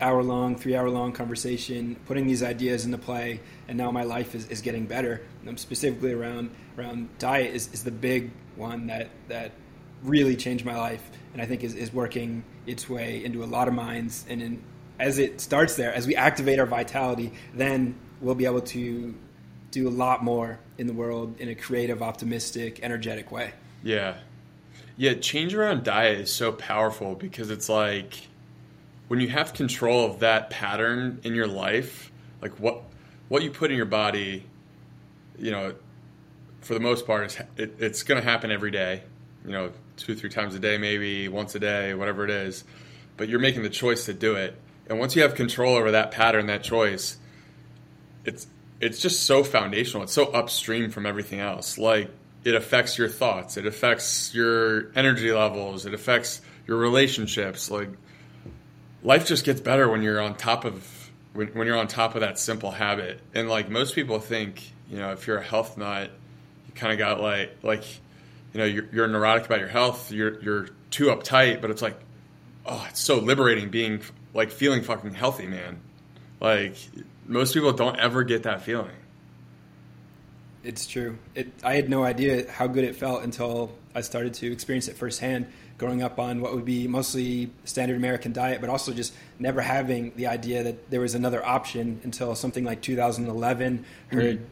[0.00, 4.34] hour long, three hour long conversation, putting these ideas into play, and now my life
[4.34, 5.22] is, is getting better.
[5.46, 9.52] And specifically around around diet is, is the big one that that
[10.02, 13.68] really changed my life, and I think is, is working its way into a lot
[13.68, 14.24] of minds.
[14.28, 14.62] And in,
[15.00, 19.14] as it starts there, as we activate our vitality, then we'll be able to
[19.70, 23.52] do a lot more in the world in a creative, optimistic, energetic way.
[23.82, 24.16] Yeah.
[24.96, 28.28] Yeah, change around diet is so powerful because it's like
[29.08, 32.10] when you have control of that pattern in your life,
[32.42, 32.82] like what
[33.28, 34.44] what you put in your body,
[35.38, 35.74] you know,
[36.60, 39.02] for the most part, it's, it, it's going to happen every day.
[39.44, 42.64] You know, two, three times a day, maybe once a day, whatever it is.
[43.16, 44.56] But you're making the choice to do it,
[44.88, 47.18] and once you have control over that pattern, that choice,
[48.28, 48.46] it's
[48.80, 50.04] it's just so foundational.
[50.04, 51.78] It's so upstream from everything else.
[51.78, 52.10] Like
[52.44, 57.70] it affects your thoughts, it affects your energy levels, it affects your relationships.
[57.70, 57.88] Like
[59.02, 62.20] life just gets better when you're on top of when, when you're on top of
[62.20, 63.20] that simple habit.
[63.34, 66.10] And like most people think, you know, if you're a health nut,
[66.68, 67.84] you kind of got like like
[68.52, 70.12] you know you're, you're neurotic about your health.
[70.12, 71.98] You're you're too uptight, but it's like
[72.66, 74.02] oh, it's so liberating being
[74.34, 75.80] like feeling fucking healthy, man.
[76.40, 76.76] Like
[77.28, 78.90] most people don't ever get that feeling.
[80.64, 81.18] It's true.
[81.34, 84.96] It, I had no idea how good it felt until I started to experience it
[84.96, 85.46] firsthand.
[85.76, 90.12] Growing up on what would be mostly standard American diet, but also just never having
[90.16, 93.84] the idea that there was another option until something like 2011.
[94.08, 94.44] Heard mm-hmm.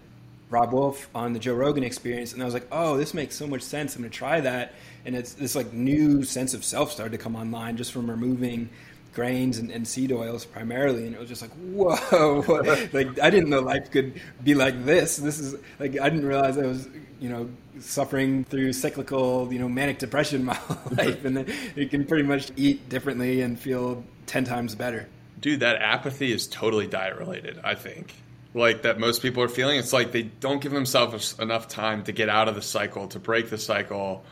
[0.49, 3.49] Robb Wolf on the Joe Rogan Experience, and I was like, "Oh, this makes so
[3.49, 3.97] much sense.
[3.97, 7.19] I'm going to try that." And it's this like new sense of self started to
[7.19, 8.69] come online just from removing
[9.17, 12.45] grains and, and, seed oils primarily, and it was just like, whoa!
[12.93, 15.17] like I didn't know life could be like this.
[15.17, 16.87] This is like I didn't realize I was,
[17.19, 17.49] you know,
[17.81, 20.59] suffering through cyclical, you know, manic depression my
[20.93, 25.09] life, and then you can pretty much eat differently and feel ten times better.
[25.41, 27.59] Dude, that apathy is totally diet related.
[27.65, 28.15] I think,
[28.53, 29.79] like that most people are feeling.
[29.79, 33.19] It's like they don't give themselves enough time to get out of the cycle, to
[33.19, 34.25] break the cycle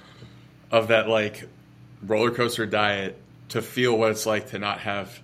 [0.70, 1.48] of that like
[2.02, 3.18] roller coaster diet,
[3.54, 5.22] to feel what it's like to not have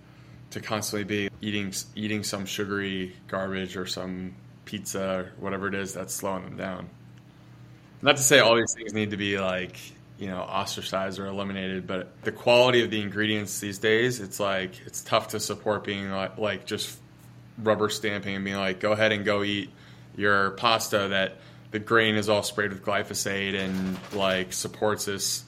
[0.51, 5.95] to constantly be eating eating some sugary garbage or some pizza or whatever it is
[5.95, 6.89] that's slowing them down.
[8.03, 9.77] Not to say all these things need to be like
[10.17, 14.81] you know ostracized or eliminated, but the quality of the ingredients these days, it's like
[14.87, 16.97] it's tough to support being like, like just
[17.59, 19.71] rubber stamping and being like, go ahead and go eat
[20.17, 21.39] your pasta that
[21.73, 25.43] the grain is all sprayed with glyphosate and like supports this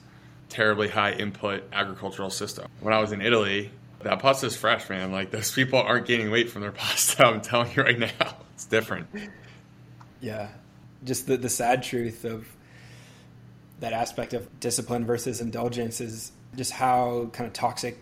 [0.53, 2.69] terribly high input agricultural system.
[2.79, 3.71] When I was in Italy,
[4.03, 5.11] that pasta is fresh, man.
[5.11, 7.25] Like those people aren't gaining weight from their pasta.
[7.25, 8.09] I'm telling you right now,
[8.53, 9.07] it's different.
[10.21, 10.49] Yeah,
[11.03, 12.47] just the the sad truth of
[13.79, 17.97] that aspect of discipline versus indulgence is just how kind of toxic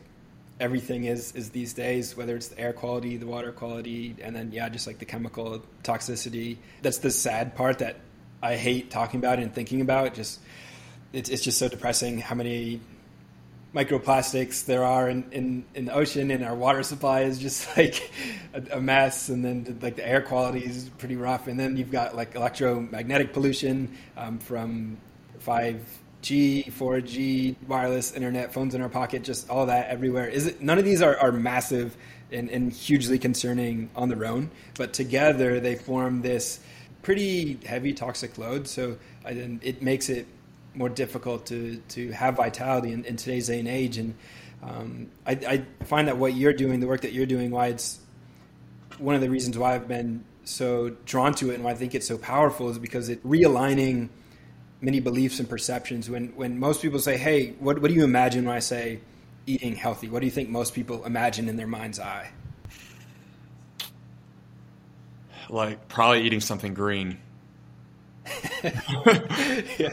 [0.59, 4.51] everything is is these days whether it's the air quality the water quality and then
[4.51, 7.95] yeah just like the chemical toxicity that's the sad part that
[8.43, 10.39] i hate talking about and thinking about just
[11.13, 12.79] it's, it's just so depressing how many
[13.73, 18.11] microplastics there are in, in, in the ocean and our water supply is just like
[18.53, 21.91] a, a, mess and then like the air quality is pretty rough and then you've
[21.91, 24.97] got like electromagnetic pollution um, from
[25.45, 30.27] 5G, 4G, wireless internet, phones in our pocket, just all that everywhere.
[30.27, 31.95] Is it none of these are, are massive
[32.31, 36.59] and, and hugely concerning on their own, but together they form this
[37.01, 38.67] pretty heavy toxic load.
[38.67, 40.27] So it makes it
[40.73, 43.97] more difficult to, to have vitality in, in today's day and age.
[43.97, 44.15] And
[44.63, 47.99] um, I, I find that what you're doing, the work that you're doing, why it's
[48.97, 51.95] one of the reasons why I've been so drawn to it and why I think
[51.95, 54.09] it's so powerful is because it realigning–
[54.81, 56.09] many beliefs and perceptions.
[56.09, 58.99] When when most people say, "Hey, what what do you imagine when I say
[59.45, 62.31] eating healthy?" What do you think most people imagine in their mind's eye?
[65.49, 67.19] Like probably eating something green.
[68.63, 69.89] yeah.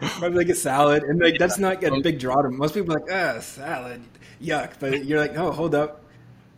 [0.00, 2.94] Probably like a salad, and like that's not a big draw to most people.
[2.94, 4.02] Are like, ah, salad,
[4.40, 4.74] yuck.
[4.78, 6.02] But you're like, no, hold up.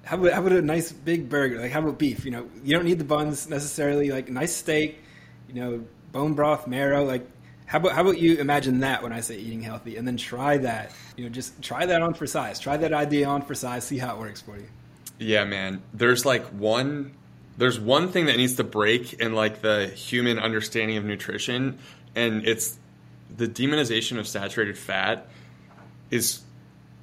[0.05, 1.61] How about how about a nice big burger?
[1.61, 2.25] Like, how about beef?
[2.25, 4.11] You know, you don't need the buns necessarily.
[4.11, 5.03] Like, nice steak,
[5.49, 7.05] you know, bone broth, marrow.
[7.05, 7.29] Like,
[7.67, 10.57] how about how about you imagine that when I say eating healthy, and then try
[10.59, 10.93] that.
[11.17, 12.59] You know, just try that on for size.
[12.59, 13.85] Try that idea on for size.
[13.85, 14.67] See how it works for you.
[15.19, 15.83] Yeah, man.
[15.93, 17.15] There's like one.
[17.59, 21.79] There's one thing that needs to break in like the human understanding of nutrition,
[22.15, 22.79] and it's
[23.37, 25.29] the demonization of saturated fat
[26.11, 26.43] is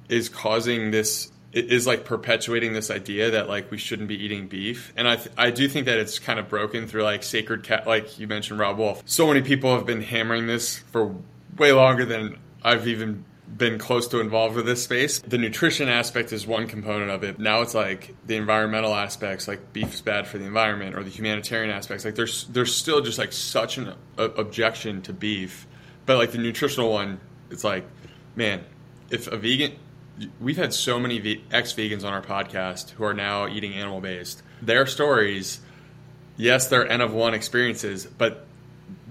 [0.08, 4.92] is causing this is like perpetuating this idea that like we shouldn't be eating beef.
[4.96, 7.82] And i th- i do think that it's kind of broken through like Sacred Cow
[7.86, 9.02] like you mentioned Robb Wolf.
[9.06, 11.14] So many people have been hammering this for
[11.56, 13.24] way longer than i've even
[13.56, 15.20] been close to involved with this space.
[15.20, 17.38] The nutrition aspect is one component of it.
[17.38, 21.10] Now it's like the environmental aspects like beef is bad for the environment or the
[21.10, 22.04] humanitarian aspects.
[22.04, 25.66] Like there's there's still just like such an a, objection to beef
[26.06, 27.84] but like the nutritional one it's like
[28.34, 28.64] man
[29.10, 29.72] if a vegan
[30.40, 34.42] we've had so many ex vegans on our podcast who are now eating animal based.
[34.62, 35.60] Their stories,
[36.36, 38.46] yes, they're N of one experiences, but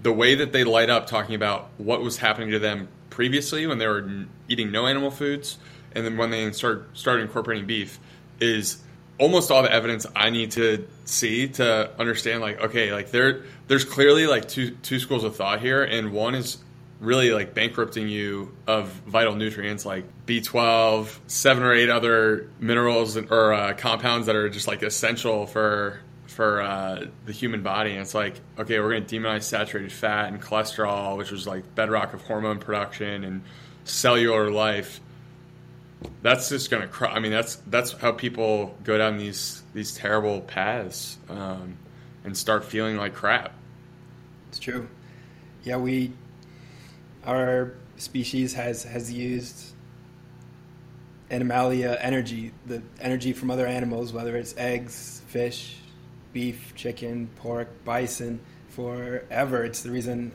[0.02, 3.78] the way that they light up talking about what was happening to them previously when
[3.78, 5.58] they were eating no animal foods
[5.94, 8.00] and then when they start started incorporating beef
[8.40, 8.78] is
[9.18, 13.86] almost all the evidence I need to see to understand like okay like there there's
[13.86, 16.58] clearly like two two schools of thought here and one is
[17.00, 23.54] really like bankrupting you of vital nutrients like B12, seven or eight other minerals or
[23.54, 27.92] uh, compounds that are just like essential for for uh, the human body.
[27.92, 31.76] And it's like, okay, we're going to demonize saturated fat and cholesterol, which was like
[31.76, 33.42] bedrock of hormone production and
[33.84, 35.00] cellular life.
[36.22, 37.10] That's just going to.
[37.10, 41.78] I mean, that's that's how people go down these these terrible paths um,
[42.24, 43.54] and start feeling like crap.
[44.50, 44.88] It's true.
[45.64, 46.12] Yeah, we
[47.26, 49.74] our species has has used
[51.32, 55.78] animalia energy, the energy from other animals, whether it's eggs, fish,
[56.34, 58.40] beef, chicken, pork, bison,
[58.70, 59.64] forever.
[59.64, 60.32] It's the reason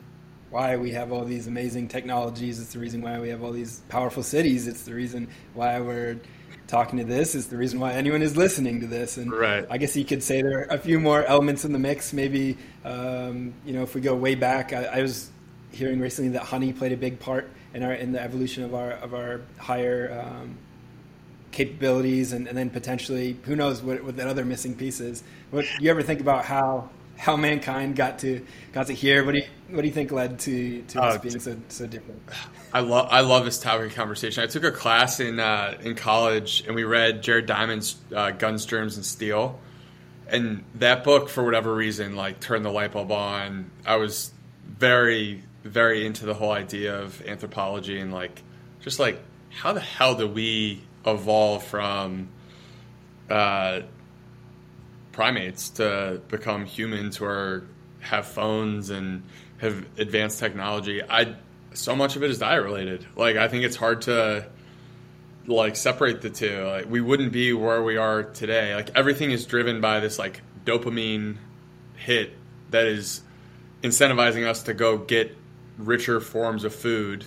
[0.49, 2.59] why we have all these amazing technologies.
[2.59, 4.67] It's the reason why we have all these powerful cities.
[4.67, 6.19] It's the reason why we're
[6.67, 7.35] talking to this.
[7.35, 9.17] It's the reason why anyone is listening to this.
[9.17, 9.65] And right.
[9.69, 12.11] I guess you could say there are a few more elements in the mix.
[12.11, 15.29] Maybe um, you know if we go way back, I, I was
[15.71, 18.91] hearing recently that honey played a big part in our in the evolution of our
[18.91, 20.57] of our higher um,
[21.51, 25.23] capabilities, and, and then potentially who knows what, what that other missing piece is.
[25.51, 29.23] What you ever think about how how mankind got to got to here?
[29.23, 32.21] What do you what do you think led to to uh, being so so different?
[32.73, 34.43] I love I love this topic of conversation.
[34.43, 38.65] I took a class in uh, in college, and we read Jared Diamond's uh, Guns,
[38.65, 39.59] Germs, and Steel
[40.31, 43.69] and that book for whatever reason like turned the light bulb on.
[43.85, 44.31] I was
[44.65, 48.41] very very into the whole idea of anthropology and like
[48.81, 52.29] just like how the hell do we evolve from
[53.29, 53.81] uh,
[55.11, 57.63] primates to become humans who are
[57.99, 59.23] have phones and
[59.57, 61.01] have advanced technology.
[61.03, 61.35] I
[61.73, 63.05] so much of it is diet related.
[63.15, 64.47] Like I think it's hard to
[65.47, 66.63] like separate the two.
[66.63, 68.75] Like we wouldn't be where we are today.
[68.75, 71.37] Like everything is driven by this like dopamine
[71.95, 72.33] hit
[72.71, 73.21] that is
[73.83, 75.35] incentivizing us to go get
[75.77, 77.25] richer forms of food.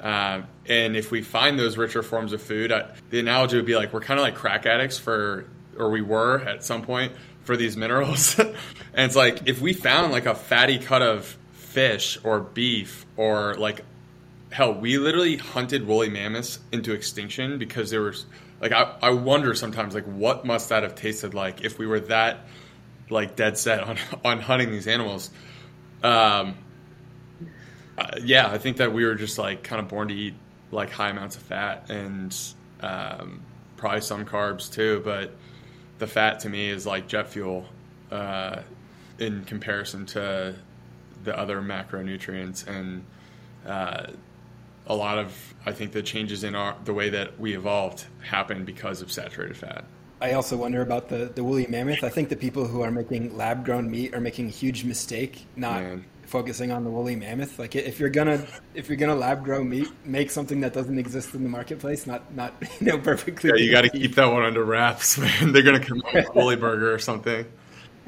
[0.00, 3.76] Uh, and if we find those richer forms of food, I, the analogy would be
[3.76, 5.46] like we're kind of like crack addicts for,
[5.78, 7.12] or we were at some point
[7.44, 8.38] for these minerals.
[8.38, 8.54] and
[8.94, 13.82] it's like if we found like a fatty cut of fish or beef or like
[14.50, 18.26] hell, we literally hunted woolly mammoths into extinction because there was
[18.60, 22.00] like I, I wonder sometimes like what must that have tasted like if we were
[22.00, 22.40] that
[23.10, 25.30] like dead set on on hunting these animals.
[26.02, 26.56] Um,
[27.98, 30.34] uh, yeah, I think that we were just like kind of born to eat
[30.70, 32.36] like high amounts of fat and
[32.80, 33.42] um,
[33.76, 35.34] probably some carbs too, but
[35.98, 37.66] the fat to me is like jet fuel
[38.10, 38.60] uh,
[39.18, 40.54] in comparison to
[41.24, 43.04] the other macronutrients and
[43.66, 44.06] uh,
[44.86, 48.66] a lot of I think the changes in our the way that we evolved happened
[48.66, 49.84] because of saturated fat.
[50.20, 52.02] I also wonder about the, the woolly mammoth.
[52.02, 55.46] I think the people who are making lab grown meat are making a huge mistake
[55.56, 56.04] not Man.
[56.26, 57.58] Focusing on the woolly mammoth.
[57.58, 61.34] Like if you're gonna if you're gonna lab grow meat, make something that doesn't exist
[61.34, 63.50] in the marketplace, not not you know perfectly.
[63.50, 65.52] Yeah, you got to keep that one under wraps, man.
[65.52, 67.46] They're gonna come up with woolly burger or something.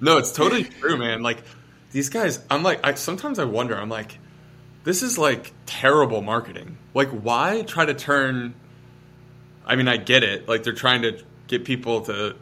[0.00, 1.22] no, it's totally true, man.
[1.22, 1.42] Like
[1.92, 3.76] these guys, I'm like, I sometimes I wonder.
[3.76, 4.18] I'm like,
[4.84, 6.76] this is like terrible marketing.
[6.94, 8.54] Like, why try to turn?
[9.64, 10.48] I mean, I get it.
[10.48, 12.36] Like they're trying to get people to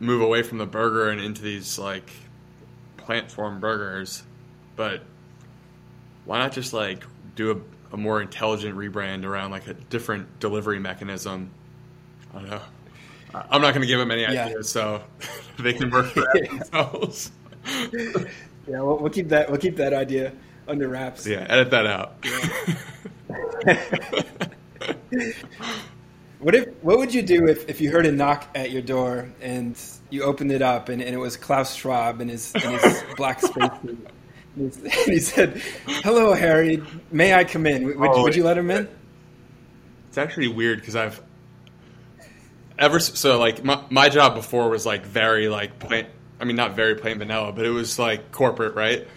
[0.00, 2.10] move away from the burger and into these like
[3.04, 4.22] plant form burgers,
[4.76, 5.02] but
[6.24, 7.04] why not just like
[7.36, 11.50] do a, a more intelligent rebrand around like a different delivery mechanism?
[12.32, 12.62] I don't know.
[13.34, 14.46] I'm not going to give them any yeah.
[14.46, 15.02] ideas, so
[15.58, 17.30] they can work for that themselves.
[18.66, 19.50] Yeah, we'll, we'll, keep that.
[19.50, 20.32] We'll keep that idea
[20.66, 21.26] under wraps.
[21.26, 22.14] Yeah, edit that out.
[25.12, 25.32] Yeah.
[26.44, 26.68] What if?
[26.82, 29.80] What would you do if, if you heard a knock at your door and
[30.10, 33.40] you opened it up and, and it was Klaus Schwab in his, in his black
[33.40, 34.08] space suit?
[34.56, 34.72] And
[35.06, 36.82] he said, "Hello, Harry.
[37.10, 37.86] May I come in?
[37.86, 38.86] Would, oh, would you let him in?"
[40.08, 41.20] It's actually weird because I've
[42.78, 46.06] ever so like my, my job before was like very like plain
[46.40, 49.08] I mean, not very plain vanilla, but it was like corporate, right?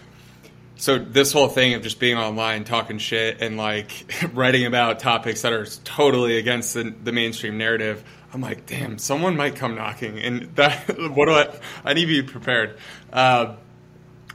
[0.78, 3.90] So this whole thing of just being online, talking shit, and like
[4.32, 9.36] writing about topics that are totally against the, the mainstream narrative, I'm like, damn, someone
[9.36, 11.52] might come knocking, and that what do I?
[11.84, 12.78] I need to be prepared.
[13.12, 13.56] Uh,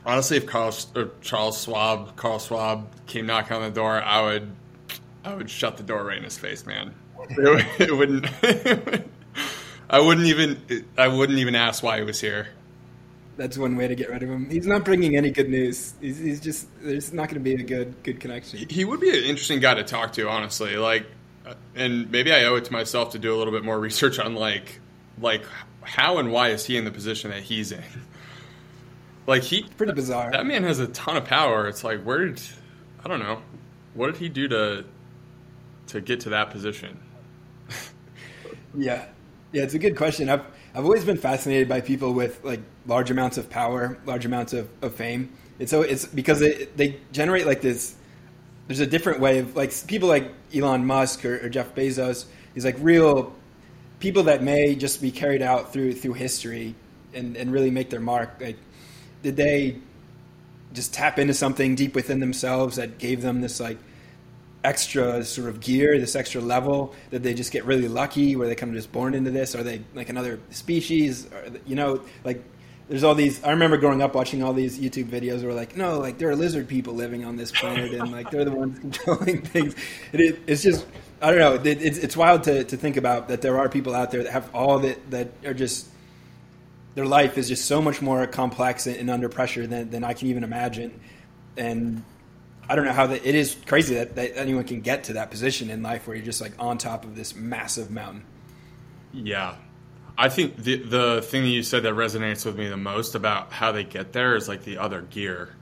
[0.04, 4.50] honestly, if Carl or Charles Schwab, Carl Schwab came knocking on the door, I would,
[5.24, 6.94] I would shut the door right in his face, man.
[7.30, 8.26] It, it wouldn't.
[9.88, 10.84] I wouldn't even.
[10.98, 12.48] I wouldn't even ask why he was here
[13.36, 14.48] that's one way to get rid of him.
[14.48, 15.94] He's not bringing any good news.
[16.00, 18.68] He's, he's just there's not going to be a good good connection.
[18.68, 20.76] He would be an interesting guy to talk to, honestly.
[20.76, 21.06] Like,
[21.46, 24.18] uh, and maybe I owe it to myself to do a little bit more research
[24.18, 24.80] on like
[25.20, 25.44] like
[25.82, 27.82] how and why is he in the position that he's in.
[29.26, 30.32] Like he pretty bizarre.
[30.32, 31.66] That man has a ton of power.
[31.66, 32.42] It's like where did
[33.02, 33.40] I don't know
[33.94, 34.84] what did he do to
[35.86, 36.98] to get to that position?
[38.76, 39.06] yeah,
[39.52, 40.28] yeah, it's a good question.
[40.28, 40.44] I've
[40.74, 44.68] I've always been fascinated by people with like large amounts of power, large amounts of,
[44.82, 45.32] of fame.
[45.60, 47.94] And so it's because it, they generate like this.
[48.66, 52.24] There's a different way of like people like Elon Musk or, or Jeff Bezos.
[52.54, 53.32] These like real
[54.00, 56.74] people that may just be carried out through through history
[57.14, 58.40] and, and really make their mark.
[58.40, 58.58] Like,
[59.22, 59.78] did they
[60.72, 63.78] just tap into something deep within themselves that gave them this like
[64.64, 66.94] extra sort of gear, this extra level?
[67.10, 68.34] Did they just get really lucky?
[68.34, 69.54] Were they kind of just born into this?
[69.54, 71.26] Are they like another species?
[71.26, 72.42] Or, you know, like
[72.88, 73.42] there's all these.
[73.44, 76.36] I remember growing up watching all these YouTube videos where like, no, like there are
[76.36, 79.76] lizard people living on this planet, and like they're the ones controlling things.
[80.12, 80.86] It, it's just.
[81.22, 81.54] I don't know.
[81.54, 84.32] It, it's, it's wild to, to think about that there are people out there that
[84.32, 85.88] have all that that are just
[86.94, 90.12] their life is just so much more complex and, and under pressure than, than I
[90.12, 91.00] can even imagine.
[91.56, 92.04] And
[92.68, 95.30] I don't know how that it is crazy that, that anyone can get to that
[95.30, 98.24] position in life where you're just like on top of this massive mountain.
[99.12, 99.56] Yeah.
[100.16, 103.52] I think the the thing that you said that resonates with me the most about
[103.52, 105.54] how they get there is like the other gear.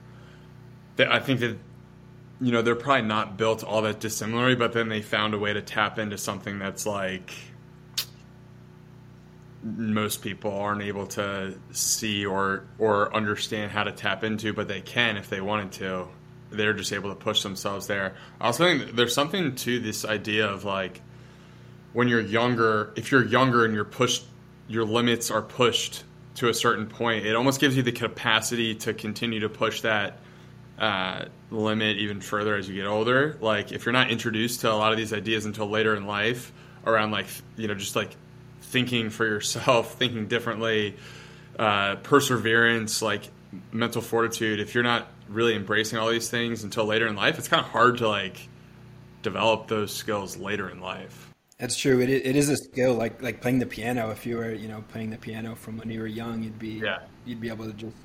[0.97, 1.57] That I think that
[2.39, 5.53] you know they're probably not built all that dissimilarly, but then they found a way
[5.53, 7.33] to tap into something that's like
[9.63, 14.81] most people aren't able to see or or understand how to tap into, but they
[14.81, 16.07] can if they wanted to.
[16.53, 18.15] They're just able to push themselves there.
[18.39, 21.01] I also think there's something to this idea of like
[21.93, 24.25] when you're younger, if you're younger and you're pushed,
[24.67, 26.03] your limits are pushed
[26.35, 27.25] to a certain point.
[27.25, 30.19] It almost gives you the capacity to continue to push that
[30.79, 33.37] uh, limit even further as you get older.
[33.39, 36.51] Like if you're not introduced to a lot of these ideas until later in life,
[36.85, 38.15] around like you know just like
[38.61, 40.95] thinking for yourself, thinking differently,
[41.59, 43.29] uh, perseverance, like
[43.71, 44.59] mental fortitude.
[44.59, 47.71] If you're not really embracing all these things until later in life, it's kind of
[47.71, 48.47] hard to like
[49.21, 51.29] develop those skills later in life.
[51.57, 52.01] That's true.
[52.01, 54.09] It, it is a skill, like like playing the piano.
[54.11, 56.81] If you were, you know, playing the piano from when you were young, you'd be
[56.83, 56.99] yeah.
[57.25, 57.95] you'd be able to just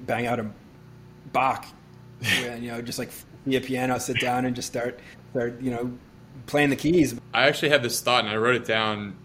[0.00, 0.50] bang out a
[1.32, 1.66] Bach,
[2.22, 3.10] and, you know, just like
[3.46, 5.96] be a piano, sit down and just start start, you know,
[6.46, 7.14] playing the keys.
[7.32, 9.16] I actually had this thought, and I wrote it down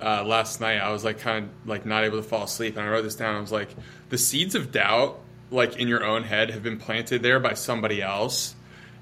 [0.00, 0.78] uh, last night.
[0.78, 3.16] I was like kind of like not able to fall asleep, and I wrote this
[3.16, 3.36] down.
[3.36, 3.70] I was like,
[4.08, 5.20] the seeds of doubt,
[5.50, 8.54] like in your own head, have been planted there by somebody else.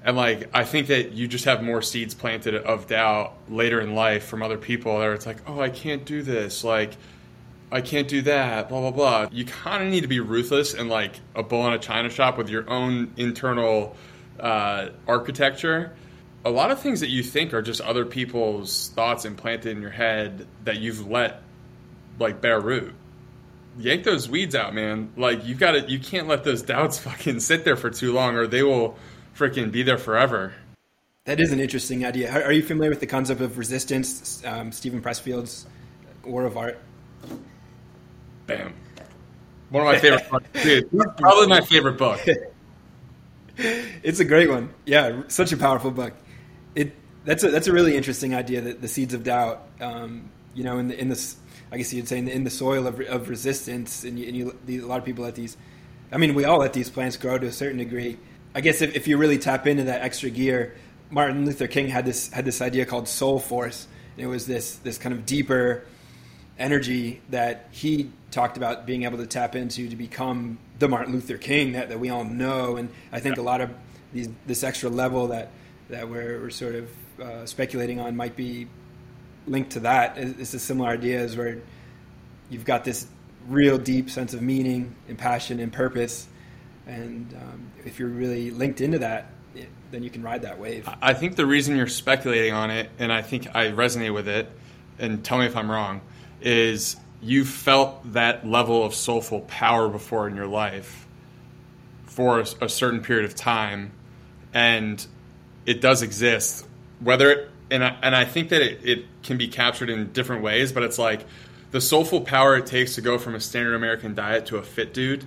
[0.03, 3.95] And like, I think that you just have more seeds planted of doubt later in
[3.95, 4.95] life from other people.
[4.95, 6.63] Where it's like, oh, I can't do this.
[6.63, 6.95] Like,
[7.71, 8.69] I can't do that.
[8.69, 9.29] Blah blah blah.
[9.31, 12.37] You kind of need to be ruthless and like a bull in a china shop
[12.37, 13.95] with your own internal
[14.39, 15.95] uh, architecture
[16.45, 19.91] a lot of things that you think are just other people's thoughts implanted in your
[19.91, 21.41] head that you've let
[22.19, 22.93] like bear root.
[23.77, 25.11] Yank those weeds out, man.
[25.17, 28.35] Like you've got to you can't let those doubts fucking sit there for too long
[28.35, 28.97] or they will
[29.35, 30.53] freaking be there forever.
[31.25, 32.31] That is an interesting idea.
[32.31, 34.43] Are you familiar with the concept of resistance?
[34.45, 35.65] Um, Steven Pressfield's
[36.23, 36.79] War of Art.
[38.45, 38.73] Bam.
[39.69, 40.45] One of my favorite books.
[40.63, 42.21] Dude, probably my favorite book.
[43.57, 44.71] it's a great one.
[44.85, 46.13] Yeah, such a powerful book
[46.75, 50.63] it that's a that's a really interesting idea that the seeds of doubt, um, you
[50.63, 51.37] know, in the in this,
[51.71, 54.67] I guess you'd say in the, in the soil of, of resistance, and, you, and
[54.67, 55.57] you, a lot of people let these,
[56.11, 58.17] I mean, we all let these plants grow to a certain degree.
[58.53, 60.75] I guess if, if you really tap into that extra gear,
[61.09, 63.87] Martin Luther King had this had this idea called soul force.
[64.15, 65.85] And it was this this kind of deeper
[66.57, 71.37] energy that he talked about being able to tap into to become the Martin Luther
[71.37, 72.77] King that, that we all know.
[72.77, 73.71] And I think a lot of
[74.13, 75.51] these, this extra level that
[75.89, 76.89] that we're, we're sort of
[77.21, 78.67] uh, speculating on might be
[79.47, 80.17] linked to that.
[80.17, 81.59] It's a similar idea as where
[82.49, 83.07] you've got this
[83.47, 86.27] real deep sense of meaning and passion and purpose,
[86.87, 89.31] and um, if you're really linked into that,
[89.91, 90.89] then you can ride that wave.
[91.01, 94.49] I think the reason you're speculating on it, and I think I resonate with it,
[94.99, 96.01] and tell me if I'm wrong,
[96.41, 101.07] is you felt that level of soulful power before in your life
[102.05, 103.91] for a, a certain period of time,
[104.53, 105.05] and
[105.65, 106.65] it does exist.
[106.99, 110.43] Whether it, and I, and I think that it, it can be captured in different
[110.43, 111.25] ways, but it's like
[111.71, 114.93] the soulful power it takes to go from a standard American diet to a fit
[114.93, 115.25] dude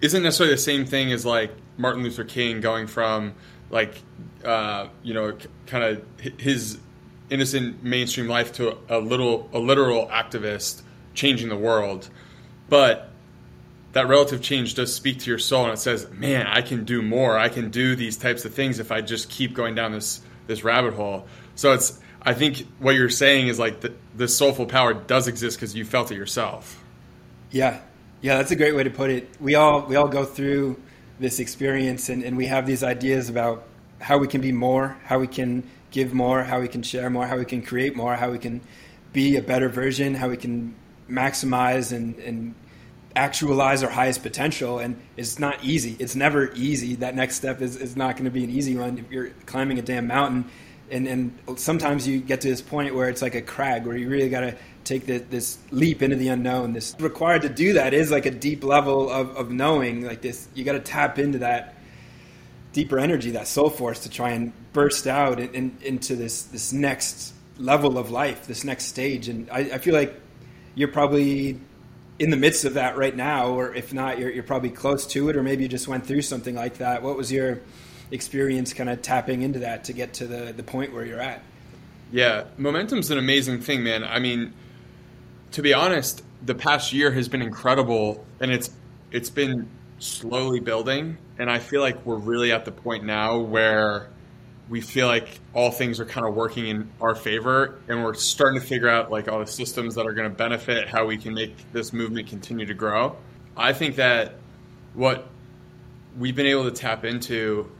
[0.00, 3.34] isn't necessarily the same thing as like Martin Luther King going from
[3.70, 3.94] like
[4.44, 5.36] uh, you know
[5.66, 6.04] kind of
[6.38, 6.78] his
[7.30, 10.82] innocent mainstream life to a little a literal activist
[11.14, 12.10] changing the world,
[12.68, 13.08] but
[13.92, 17.02] that relative change does speak to your soul and it says man i can do
[17.02, 17.38] more.
[17.38, 20.64] I can do these types of things if i just keep going down this this
[20.64, 21.26] rabbit hole.
[21.54, 25.56] So it's i think what you're saying is like the, the soulful power does exist
[25.56, 26.82] because you felt it yourself.
[27.50, 27.80] Yeah.
[28.20, 29.28] Yeah that's a great way to put it.
[29.40, 30.80] We all we all go through
[31.18, 33.64] this experience and, and we have these ideas about
[34.00, 37.26] how we can be more how we can give more how we can share more
[37.26, 38.60] how we can create more how we can
[39.12, 40.74] be a better version how we can
[41.08, 42.54] maximize and, and
[43.16, 45.96] actualize our highest potential and it's not easy.
[45.98, 46.96] It's never easy.
[46.96, 49.78] That next step is, is not going to be an easy one if you're climbing
[49.78, 50.44] a damn mountain.
[50.90, 54.08] And, and sometimes you get to this point where it's like a crag where you
[54.10, 56.72] really got to take the, this leap into the unknown.
[56.72, 60.48] This required to do that is like a deep level of, of knowing like this
[60.54, 61.76] you got to tap into that
[62.72, 66.72] deeper energy that soul force to try and burst out in, in, into this this
[66.72, 69.28] next level of life this next stage.
[69.28, 70.18] And I, I feel like
[70.74, 71.60] you're probably
[72.18, 75.28] in the midst of that right now, or if not, you're, you're probably close to
[75.28, 77.02] it, or maybe you just went through something like that.
[77.02, 77.60] What was your
[78.10, 81.42] experience kind of tapping into that to get to the, the point where you're at?
[82.12, 84.04] Yeah, momentum's an amazing thing, man.
[84.04, 84.52] I mean,
[85.52, 88.70] to be honest, the past year has been incredible, and it's
[89.10, 94.08] it's been slowly building, and I feel like we're really at the point now where
[94.68, 98.60] we feel like all things are kind of working in our favor and we're starting
[98.60, 101.34] to figure out like all the systems that are going to benefit how we can
[101.34, 103.16] make this movement continue to grow.
[103.56, 104.34] I think that
[104.94, 105.26] what
[106.18, 107.70] we've been able to tap into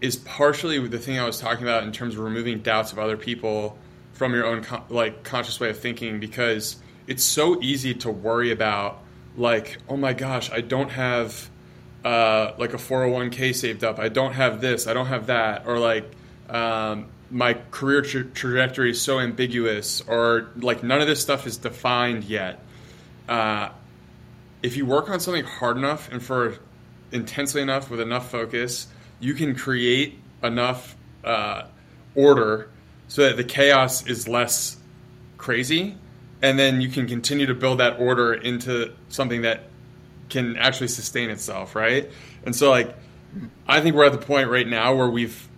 [0.00, 3.16] is partially the thing i was talking about in terms of removing doubts of other
[3.16, 3.78] people
[4.12, 9.02] from your own like conscious way of thinking because it's so easy to worry about
[9.36, 11.50] like, oh my gosh, I don't have
[12.06, 13.98] uh, like a 401k saved up.
[13.98, 14.86] I don't have this.
[14.86, 15.66] I don't have that.
[15.66, 16.08] Or like,
[16.48, 21.56] um, my career tra- trajectory is so ambiguous, or like none of this stuff is
[21.56, 22.60] defined yet.
[23.28, 23.70] Uh,
[24.62, 26.56] if you work on something hard enough and for
[27.10, 28.86] intensely enough with enough focus,
[29.18, 30.94] you can create enough
[31.24, 31.64] uh,
[32.14, 32.70] order
[33.08, 34.76] so that the chaos is less
[35.38, 35.96] crazy,
[36.40, 39.64] and then you can continue to build that order into something that
[40.28, 42.10] can actually sustain itself, right?
[42.44, 42.94] And so, like,
[43.66, 45.48] I think we're at the point right now where we've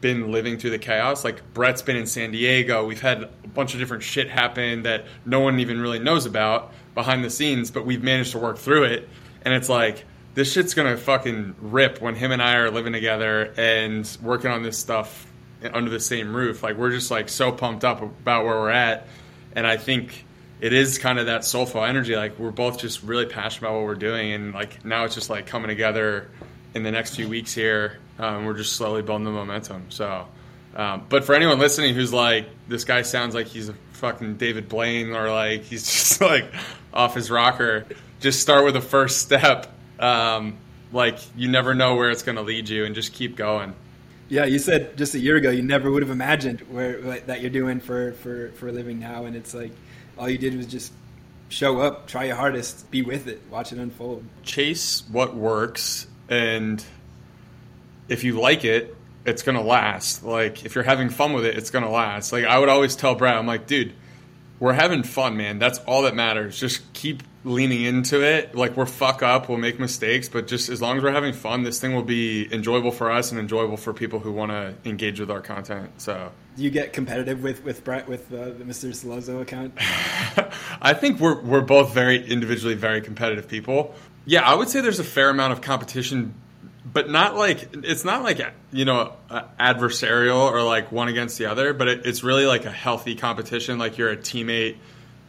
[0.00, 1.24] been living through the chaos.
[1.24, 2.86] Like Brett's been in San Diego.
[2.86, 6.72] We've had a bunch of different shit happen that no one even really knows about
[6.94, 9.08] behind the scenes, but we've managed to work through it.
[9.42, 10.04] And it's like
[10.34, 14.62] this shit's gonna fucking rip when him and I are living together and working on
[14.62, 15.26] this stuff
[15.72, 16.62] under the same roof.
[16.62, 19.08] Like we're just like so pumped up about where we're at.
[19.56, 20.24] And I think
[20.60, 22.16] it is kind of that soulful energy.
[22.16, 25.30] Like we're both just really passionate about what we're doing, and like now it's just
[25.30, 26.28] like coming together
[26.74, 27.98] in the next few weeks here.
[28.18, 29.90] Um, we're just slowly building the momentum.
[29.90, 30.26] So,
[30.74, 34.68] um, but for anyone listening who's like, this guy sounds like he's a fucking David
[34.68, 36.52] Blaine or like he's just like
[36.92, 37.86] off his rocker,
[38.20, 39.72] just start with the first step.
[40.00, 40.58] Um,
[40.92, 43.74] like you never know where it's going to lead you, and just keep going.
[44.28, 47.50] Yeah, you said just a year ago you never would have imagined where that you're
[47.50, 49.72] doing for for for living now, and it's like
[50.18, 50.92] all you did was just
[51.48, 54.24] show up, try your hardest, be with it, watch it unfold.
[54.42, 56.84] Chase what works, and
[58.08, 60.24] if you like it, it's gonna last.
[60.24, 62.32] Like if you're having fun with it, it's gonna last.
[62.32, 63.94] Like I would always tell Brad, I'm like, dude,
[64.58, 65.58] we're having fun, man.
[65.58, 66.58] That's all that matters.
[66.58, 68.54] Just keep leaning into it.
[68.54, 71.62] Like we're fuck up, we'll make mistakes, but just as long as we're having fun,
[71.62, 75.20] this thing will be enjoyable for us and enjoyable for people who want to engage
[75.20, 75.90] with our content.
[76.00, 78.90] So, do you get competitive with with Brett with uh, the Mr.
[78.90, 79.74] Celozo account?
[80.82, 83.94] I think we're we're both very individually very competitive people.
[84.24, 86.34] Yeah, I would say there's a fair amount of competition
[86.90, 88.40] but not like it's not like
[88.72, 92.70] you know adversarial or like one against the other but it, it's really like a
[92.70, 94.76] healthy competition like you're a teammate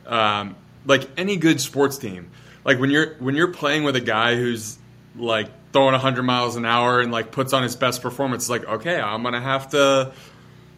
[0.05, 0.55] um,
[0.85, 2.29] like any good sports team
[2.65, 4.77] like when you're when you're playing with a guy who's
[5.15, 8.65] like throwing 100 miles an hour and like puts on his best performance it's like
[8.65, 10.11] okay i'm gonna have to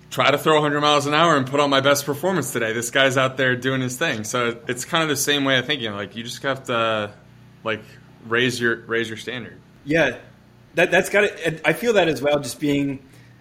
[0.10, 2.92] try to throw 100 miles an hour and put on my best performance today this
[2.92, 5.92] guy's out there doing his thing so it's kind of the same way of thinking
[5.94, 7.12] like you just have to
[7.64, 7.82] like
[8.28, 10.18] raise your raise your standard yeah
[10.76, 11.62] that that's got it.
[11.66, 12.40] I feel that as well.
[12.40, 13.00] Just being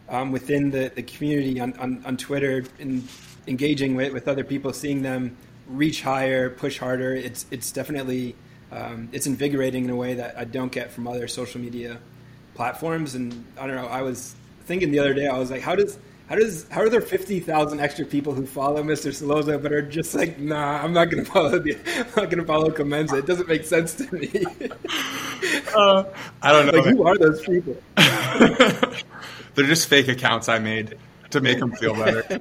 [0.08, 3.06] um, within the, the community on, on, on Twitter and
[3.46, 5.36] engaging with, with other people, seeing them
[5.70, 7.14] reach higher, push harder.
[7.14, 8.36] It's it's definitely
[8.72, 11.98] um, it's invigorating in a way that I don't get from other social media
[12.54, 13.14] platforms.
[13.14, 13.86] And I don't know.
[13.86, 15.26] I was thinking the other day.
[15.26, 15.98] I was like, how does
[16.28, 19.10] how does how are there fifty thousand extra people who follow Mr.
[19.10, 22.70] Celozo but are just like, nah, I'm not gonna follow the, I'm not gonna follow
[22.70, 23.16] Clemenza.
[23.16, 24.30] It doesn't make sense to me.
[25.74, 26.04] uh,
[26.42, 26.80] I don't know.
[26.80, 27.76] Like, who are those people?
[29.54, 30.96] They're just fake accounts I made
[31.30, 32.40] to make them feel better.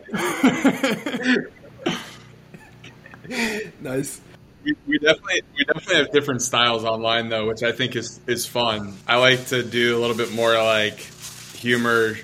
[3.81, 4.21] Nice.
[4.63, 8.45] We, we, definitely we definitely have different styles online though, which I think is is
[8.45, 8.93] fun.
[9.07, 10.99] I like to do a little bit more like
[11.55, 12.15] humor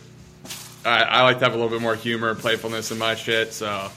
[0.86, 3.54] I, I like to have a little bit more humor, and playfulness in my shit.
[3.54, 3.90] So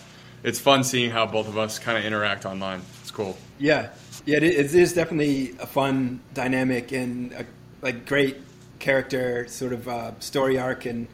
[0.43, 2.81] it's fun seeing how both of us kind of interact online.
[3.03, 3.37] It's cool.
[3.59, 3.91] Yeah,
[4.25, 7.47] yeah, it is definitely a fun dynamic and a
[7.83, 8.39] like great
[8.79, 11.07] character sort of uh, story arc and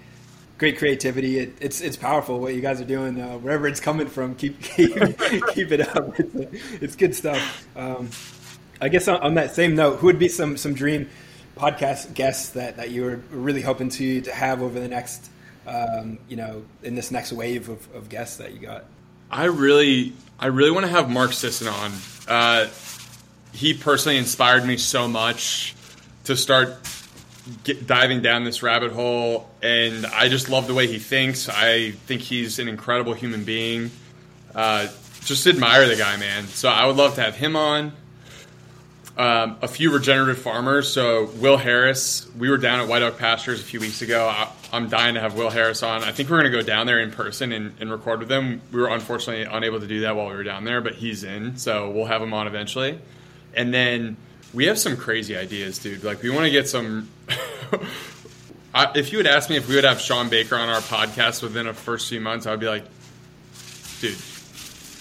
[0.64, 1.38] great creativity.
[1.40, 3.20] It, it's it's powerful what you guys are doing.
[3.20, 4.94] Uh, wherever it's coming from, keep keep,
[5.52, 6.18] keep it up.
[6.18, 7.66] It's, it's good stuff.
[7.76, 8.08] Um,
[8.80, 11.10] I guess on, on, that same note, who would be some some dream
[11.54, 15.28] podcast guests that, that you were really hoping to to have over the next
[15.66, 18.84] um, you know, in this next wave of, of, guests that you got?
[19.30, 21.92] I really, I really want to have Mark Sisson on.
[22.28, 22.68] Uh,
[23.52, 25.74] he personally inspired me so much
[26.24, 26.76] to start
[27.64, 31.48] get, diving down this rabbit hole, and I just love the way he thinks.
[31.48, 33.90] I think he's an incredible human being.
[34.54, 34.88] Uh,
[35.24, 36.46] just admire the guy, man.
[36.46, 37.92] So I would love to have him on
[39.16, 40.92] um, a few regenerative farmers.
[40.92, 44.26] So Will Harris, we were down at White Oak Pastures a few weeks ago.
[44.26, 46.02] I, am dying to have Will Harris on.
[46.02, 48.60] I think we're going to go down there in person and, and, record with him.
[48.72, 51.56] We were unfortunately unable to do that while we were down there, but he's in,
[51.56, 52.98] so we'll have him on eventually.
[53.54, 54.16] And then
[54.54, 56.04] we have some crazy ideas, dude.
[56.04, 57.10] Like we want to get some.
[58.74, 61.42] I, if you would ask me if we would have Shawn Baker on our podcast
[61.42, 62.84] within the first few months, I would be like,
[64.00, 64.16] dude,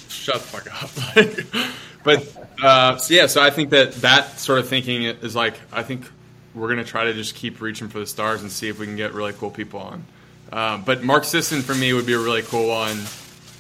[0.10, 1.74] shut the fuck up.
[2.04, 5.84] but uh, so yeah, so I think that that sort of thinking is like I
[5.84, 6.10] think
[6.54, 8.96] we're gonna try to just keep reaching for the stars and see if we can
[8.96, 10.06] get really cool people on.
[10.52, 13.00] Um, but Mark Sisson for me would be a really cool one,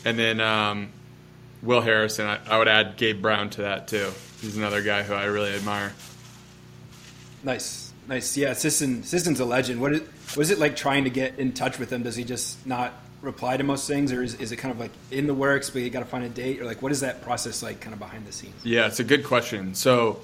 [0.05, 0.89] and then um,
[1.63, 2.27] Will Harrison.
[2.27, 4.11] I, I would add Gabe Brown to that too.
[4.41, 5.93] He's another guy who I really admire.
[7.43, 8.37] Nice, nice.
[8.37, 9.81] Yeah, Sisson, Sisson's a legend.
[9.81, 10.01] What is,
[10.35, 12.03] what is it like trying to get in touch with him?
[12.03, 14.91] Does he just not reply to most things, or is, is it kind of like
[15.09, 17.21] in the works, but you got to find a date, or like what is that
[17.21, 18.53] process like, kind of behind the scenes?
[18.65, 19.73] Yeah, it's a good question.
[19.75, 20.19] So,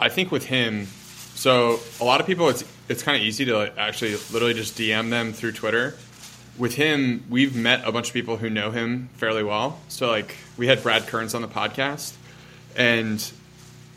[0.00, 0.86] I think with him,
[1.34, 5.10] so a lot of people, it's it's kind of easy to actually literally just DM
[5.10, 5.94] them through Twitter.
[6.58, 9.80] With him, we've met a bunch of people who know him fairly well.
[9.88, 12.12] So, like, we had Brad Kearns on the podcast,
[12.76, 13.32] and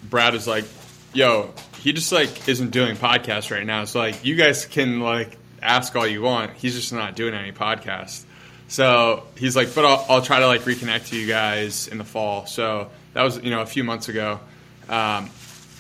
[0.10, 0.66] Brad was like,
[1.14, 3.86] "Yo, he just like isn't doing podcasts right now.
[3.86, 6.54] So like, you guys can like ask all you want.
[6.54, 8.24] He's just not doing any podcasts."
[8.68, 12.04] So he's like, but I'll, I'll, try to like reconnect to you guys in the
[12.04, 12.48] fall.
[12.48, 14.40] So that was, you know, a few months ago.
[14.90, 15.30] Um,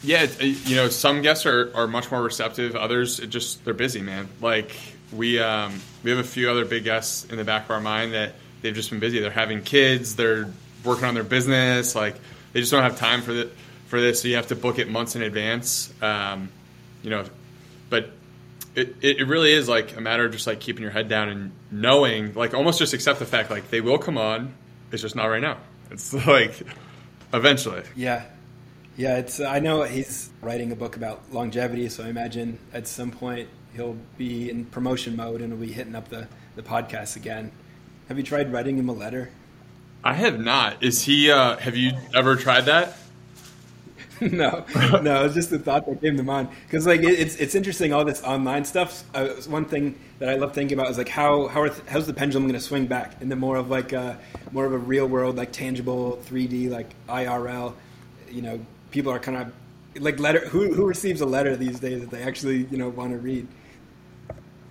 [0.04, 2.76] yeah, you know, some guests are, are much more receptive.
[2.76, 4.28] Others, just they're busy, man.
[4.40, 4.76] Like
[5.12, 8.14] we um, we have a few other big guests in the back of our mind
[8.14, 9.20] that they've just been busy.
[9.20, 10.16] They're having kids.
[10.16, 10.48] They're
[10.84, 11.96] working on their business.
[11.96, 12.16] Like
[12.54, 13.50] they just don't have time for the
[13.88, 14.22] for this.
[14.22, 15.92] So you have to book it months in advance.
[16.04, 16.50] Um,
[17.02, 17.26] you know,
[17.90, 18.12] but
[18.76, 21.52] it, it really is like a matter of just like keeping your head down and
[21.72, 24.54] knowing, like almost just accept the fact like they will come on.
[24.92, 25.58] It's just not right now.
[25.90, 26.62] It's like
[27.34, 27.82] eventually.
[27.96, 28.26] Yeah.
[28.96, 29.42] Yeah, it's.
[29.42, 33.98] I know he's writing a book about longevity, so I imagine at some point he'll
[34.18, 37.52] be in promotion mode and he'll be hitting up the, the podcast again.
[38.08, 39.30] Have you tried writing him a letter?
[40.04, 40.84] I have not.
[40.84, 41.32] Is he?
[41.32, 42.96] Uh, have you ever tried that?
[44.22, 44.66] no,
[45.02, 47.92] no, it's just the thought that came to mind because like it, it's it's interesting
[47.92, 49.04] all this online stuff.
[49.14, 52.14] Uh, one thing that I love thinking about is like how how th- how's the
[52.14, 54.18] pendulum going to swing back into more of like a, uh,
[54.54, 57.74] more of a real world like tangible 3D like IRL.
[58.32, 58.60] You know,
[58.92, 62.24] people are kind of like letter who who receives a letter these days that they
[62.24, 63.48] actually you know want to read.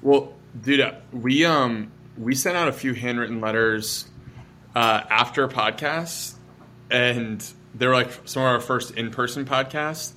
[0.05, 0.33] Well,
[0.63, 4.09] dude, uh, we um we sent out a few handwritten letters
[4.77, 6.35] uh, after podcasts
[6.91, 7.45] and
[7.75, 10.13] they were like some of our first in person podcasts,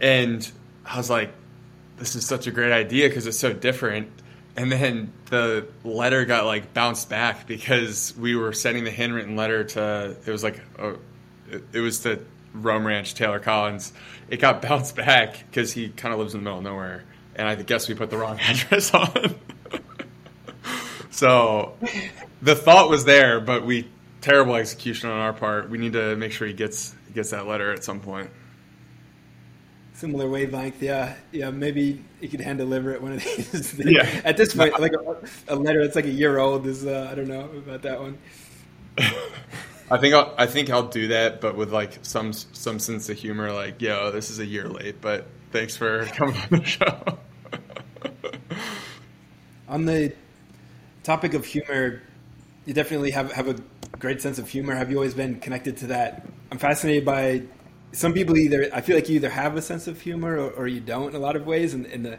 [0.00, 0.48] and
[0.84, 1.32] I was like,
[1.96, 4.08] "This is such a great idea because it's so different."
[4.56, 9.64] And then the letter got like bounced back because we were sending the handwritten letter
[9.64, 10.94] to it was like a,
[11.72, 12.20] it was to
[12.54, 13.92] Roam Ranch Taylor Collins.
[14.28, 17.04] It got bounced back because he kind of lives in the middle of nowhere,
[17.40, 19.34] and I guess we put the wrong address on.
[21.10, 21.74] so
[22.42, 23.88] the thought was there, but we
[24.20, 25.70] terrible execution on our part.
[25.70, 28.30] We need to make sure he gets gets that letter at some point.
[29.94, 31.50] Similar wavelength, yeah, yeah.
[31.50, 33.74] Maybe you could hand deliver it one of these.
[33.78, 34.20] yeah.
[34.24, 37.14] At this point, like a, a, letter that's like a year old is uh, I
[37.14, 38.18] don't know about that one.
[39.90, 43.18] I think I'll, I think I'll do that, but with like some some sense of
[43.18, 43.50] humor.
[43.52, 47.18] Like, yo, this is a year late, but thanks for coming on the show.
[49.70, 50.12] On the
[51.04, 52.02] topic of humor,
[52.66, 53.56] you definitely have have a
[53.98, 54.74] great sense of humor.
[54.74, 56.26] Have you always been connected to that?
[56.50, 57.44] I'm fascinated by
[57.92, 58.68] some people either.
[58.74, 61.14] I feel like you either have a sense of humor or, or you don't in
[61.14, 62.18] a lot of ways, and, and the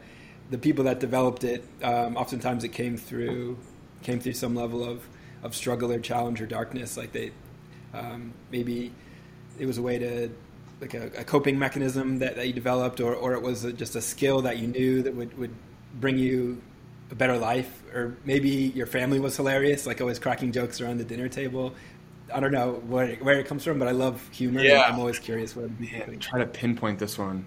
[0.50, 3.58] the people that developed it, um, oftentimes it came through
[4.02, 5.06] came through some level of
[5.44, 6.96] of struggle or challenge or darkness.
[6.96, 7.32] Like they
[7.94, 8.94] um, maybe
[9.60, 10.30] it was a way to
[10.80, 13.96] like a, a coping mechanism that, that you developed, or, or it was a, just
[13.96, 15.54] a skill that you knew that would, would
[16.00, 16.60] bring you
[17.12, 21.04] a better life, or maybe your family was hilarious, like always cracking jokes around the
[21.04, 21.76] dinner table.
[22.34, 24.62] I don't know where where it comes from, but I love humor.
[24.62, 24.82] Yeah.
[24.82, 27.46] I'm always curious what Man, try to pinpoint this one.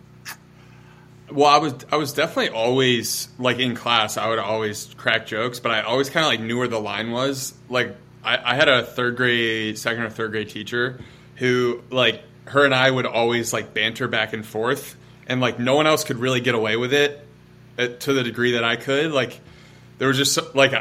[1.33, 4.17] Well, I was I was definitely always like in class.
[4.17, 7.13] I would always crack jokes, but I always kind of like knew where the line
[7.13, 7.55] was.
[7.71, 11.01] Like I, I had a third grade, second or third grade teacher
[11.37, 14.97] who like her and I would always like banter back and forth,
[15.27, 17.27] and like no one else could really get away with it
[17.79, 19.11] uh, to the degree that I could.
[19.13, 19.41] Like
[19.99, 20.73] there was just like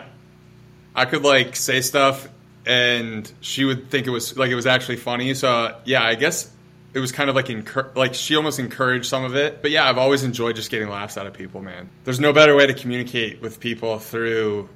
[0.95, 2.27] I could like say stuff
[2.65, 5.33] and she would think it was like it was actually funny.
[5.33, 6.51] So yeah, I guess
[6.93, 9.61] it was kind of like incur- like she almost encouraged some of it.
[9.61, 11.89] But yeah, I've always enjoyed just getting laughs out of people, man.
[12.03, 14.69] There's no better way to communicate with people through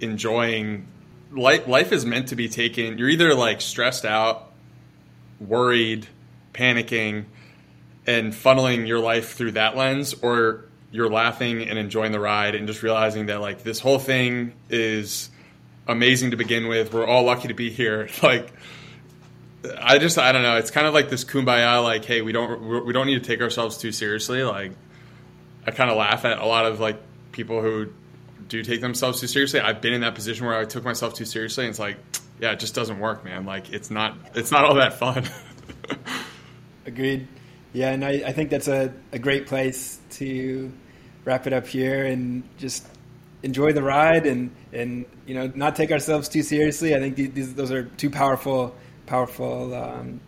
[0.00, 0.86] enjoying
[1.32, 4.52] life life is meant to be taken you're either like stressed out,
[5.40, 6.06] worried,
[6.54, 7.24] panicking
[8.06, 10.64] and funneling your life through that lens or
[10.96, 15.28] you're laughing and enjoying the ride and just realizing that like this whole thing is
[15.86, 16.94] amazing to begin with.
[16.94, 18.08] We're all lucky to be here.
[18.22, 18.50] Like
[19.78, 20.56] I just I don't know.
[20.56, 21.82] It's kind of like this kumbaya.
[21.82, 24.42] Like hey, we don't we don't need to take ourselves too seriously.
[24.42, 24.72] Like
[25.66, 26.98] I kind of laugh at a lot of like
[27.32, 27.92] people who
[28.48, 29.60] do take themselves too seriously.
[29.60, 31.98] I've been in that position where I took myself too seriously, and it's like
[32.40, 33.44] yeah, it just doesn't work, man.
[33.44, 35.28] Like it's not it's not all that fun.
[36.86, 37.28] Agreed.
[37.72, 40.72] Yeah, and I, I think that's a, a great place to
[41.26, 42.86] wrap it up here and just
[43.42, 46.94] enjoy the ride and, and you know not take ourselves too seriously.
[46.94, 48.74] I think these, those are two powerful
[49.04, 50.20] powerful um,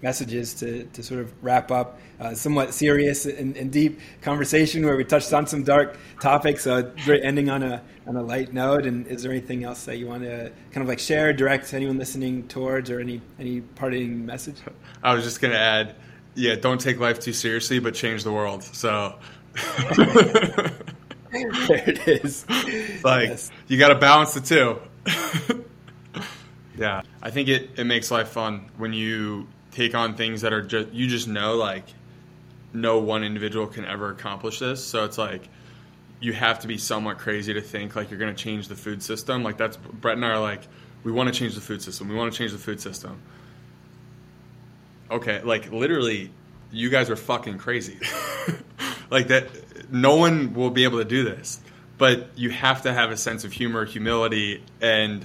[0.00, 4.96] messages to, to sort of wrap up a somewhat serious and, and, deep conversation where
[4.96, 6.62] we touched on some dark topics.
[6.62, 8.86] So great ending on a on a light note.
[8.86, 11.98] And is there anything else that you want to kind of like share, direct anyone
[11.98, 14.56] listening towards, or any any parting message?
[15.02, 15.96] I was just gonna add,
[16.34, 18.62] yeah, don't take life too seriously, but change the world.
[18.62, 19.18] So.
[21.30, 22.46] there it is.
[23.04, 23.50] Like yes.
[23.68, 24.80] you got to balance the two.
[26.78, 30.62] yeah, I think it, it makes life fun when you take on things that are
[30.62, 31.84] just you just know like
[32.72, 34.84] no one individual can ever accomplish this.
[34.84, 35.48] So it's like
[36.20, 39.02] you have to be somewhat crazy to think like you're going to change the food
[39.02, 39.42] system.
[39.42, 40.62] Like that's Brett and I are like
[41.04, 42.08] we want to change the food system.
[42.08, 43.20] We want to change the food system.
[45.10, 46.30] Okay, like literally
[46.72, 47.98] you guys are fucking crazy.
[49.10, 49.48] like that
[49.92, 51.60] no one will be able to do this.
[51.96, 55.24] But you have to have a sense of humor, humility, and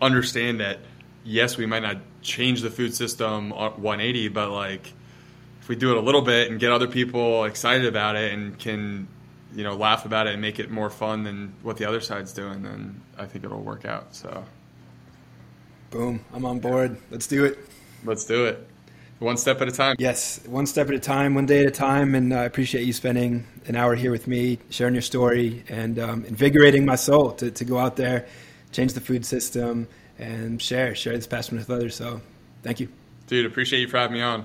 [0.00, 0.78] understand that
[1.24, 4.92] yes, we might not change the food system 180, but like
[5.60, 8.58] if we do it a little bit and get other people excited about it and
[8.58, 9.06] can
[9.54, 12.32] you know laugh about it and make it more fun than what the other side's
[12.32, 14.14] doing, then I think it'll work out.
[14.14, 14.44] So,
[15.90, 16.98] boom, I'm on board.
[17.10, 17.58] Let's do it.
[18.04, 18.66] Let's do it.
[19.22, 19.94] One step at a time.
[20.00, 22.16] Yes, one step at a time, one day at a time.
[22.16, 26.24] And I appreciate you spending an hour here with me, sharing your story, and um,
[26.24, 28.26] invigorating my soul to, to go out there,
[28.72, 29.86] change the food system,
[30.18, 31.94] and share share this passion with others.
[31.94, 32.20] So,
[32.64, 32.88] thank you,
[33.28, 33.46] dude.
[33.46, 34.44] Appreciate you for having me on.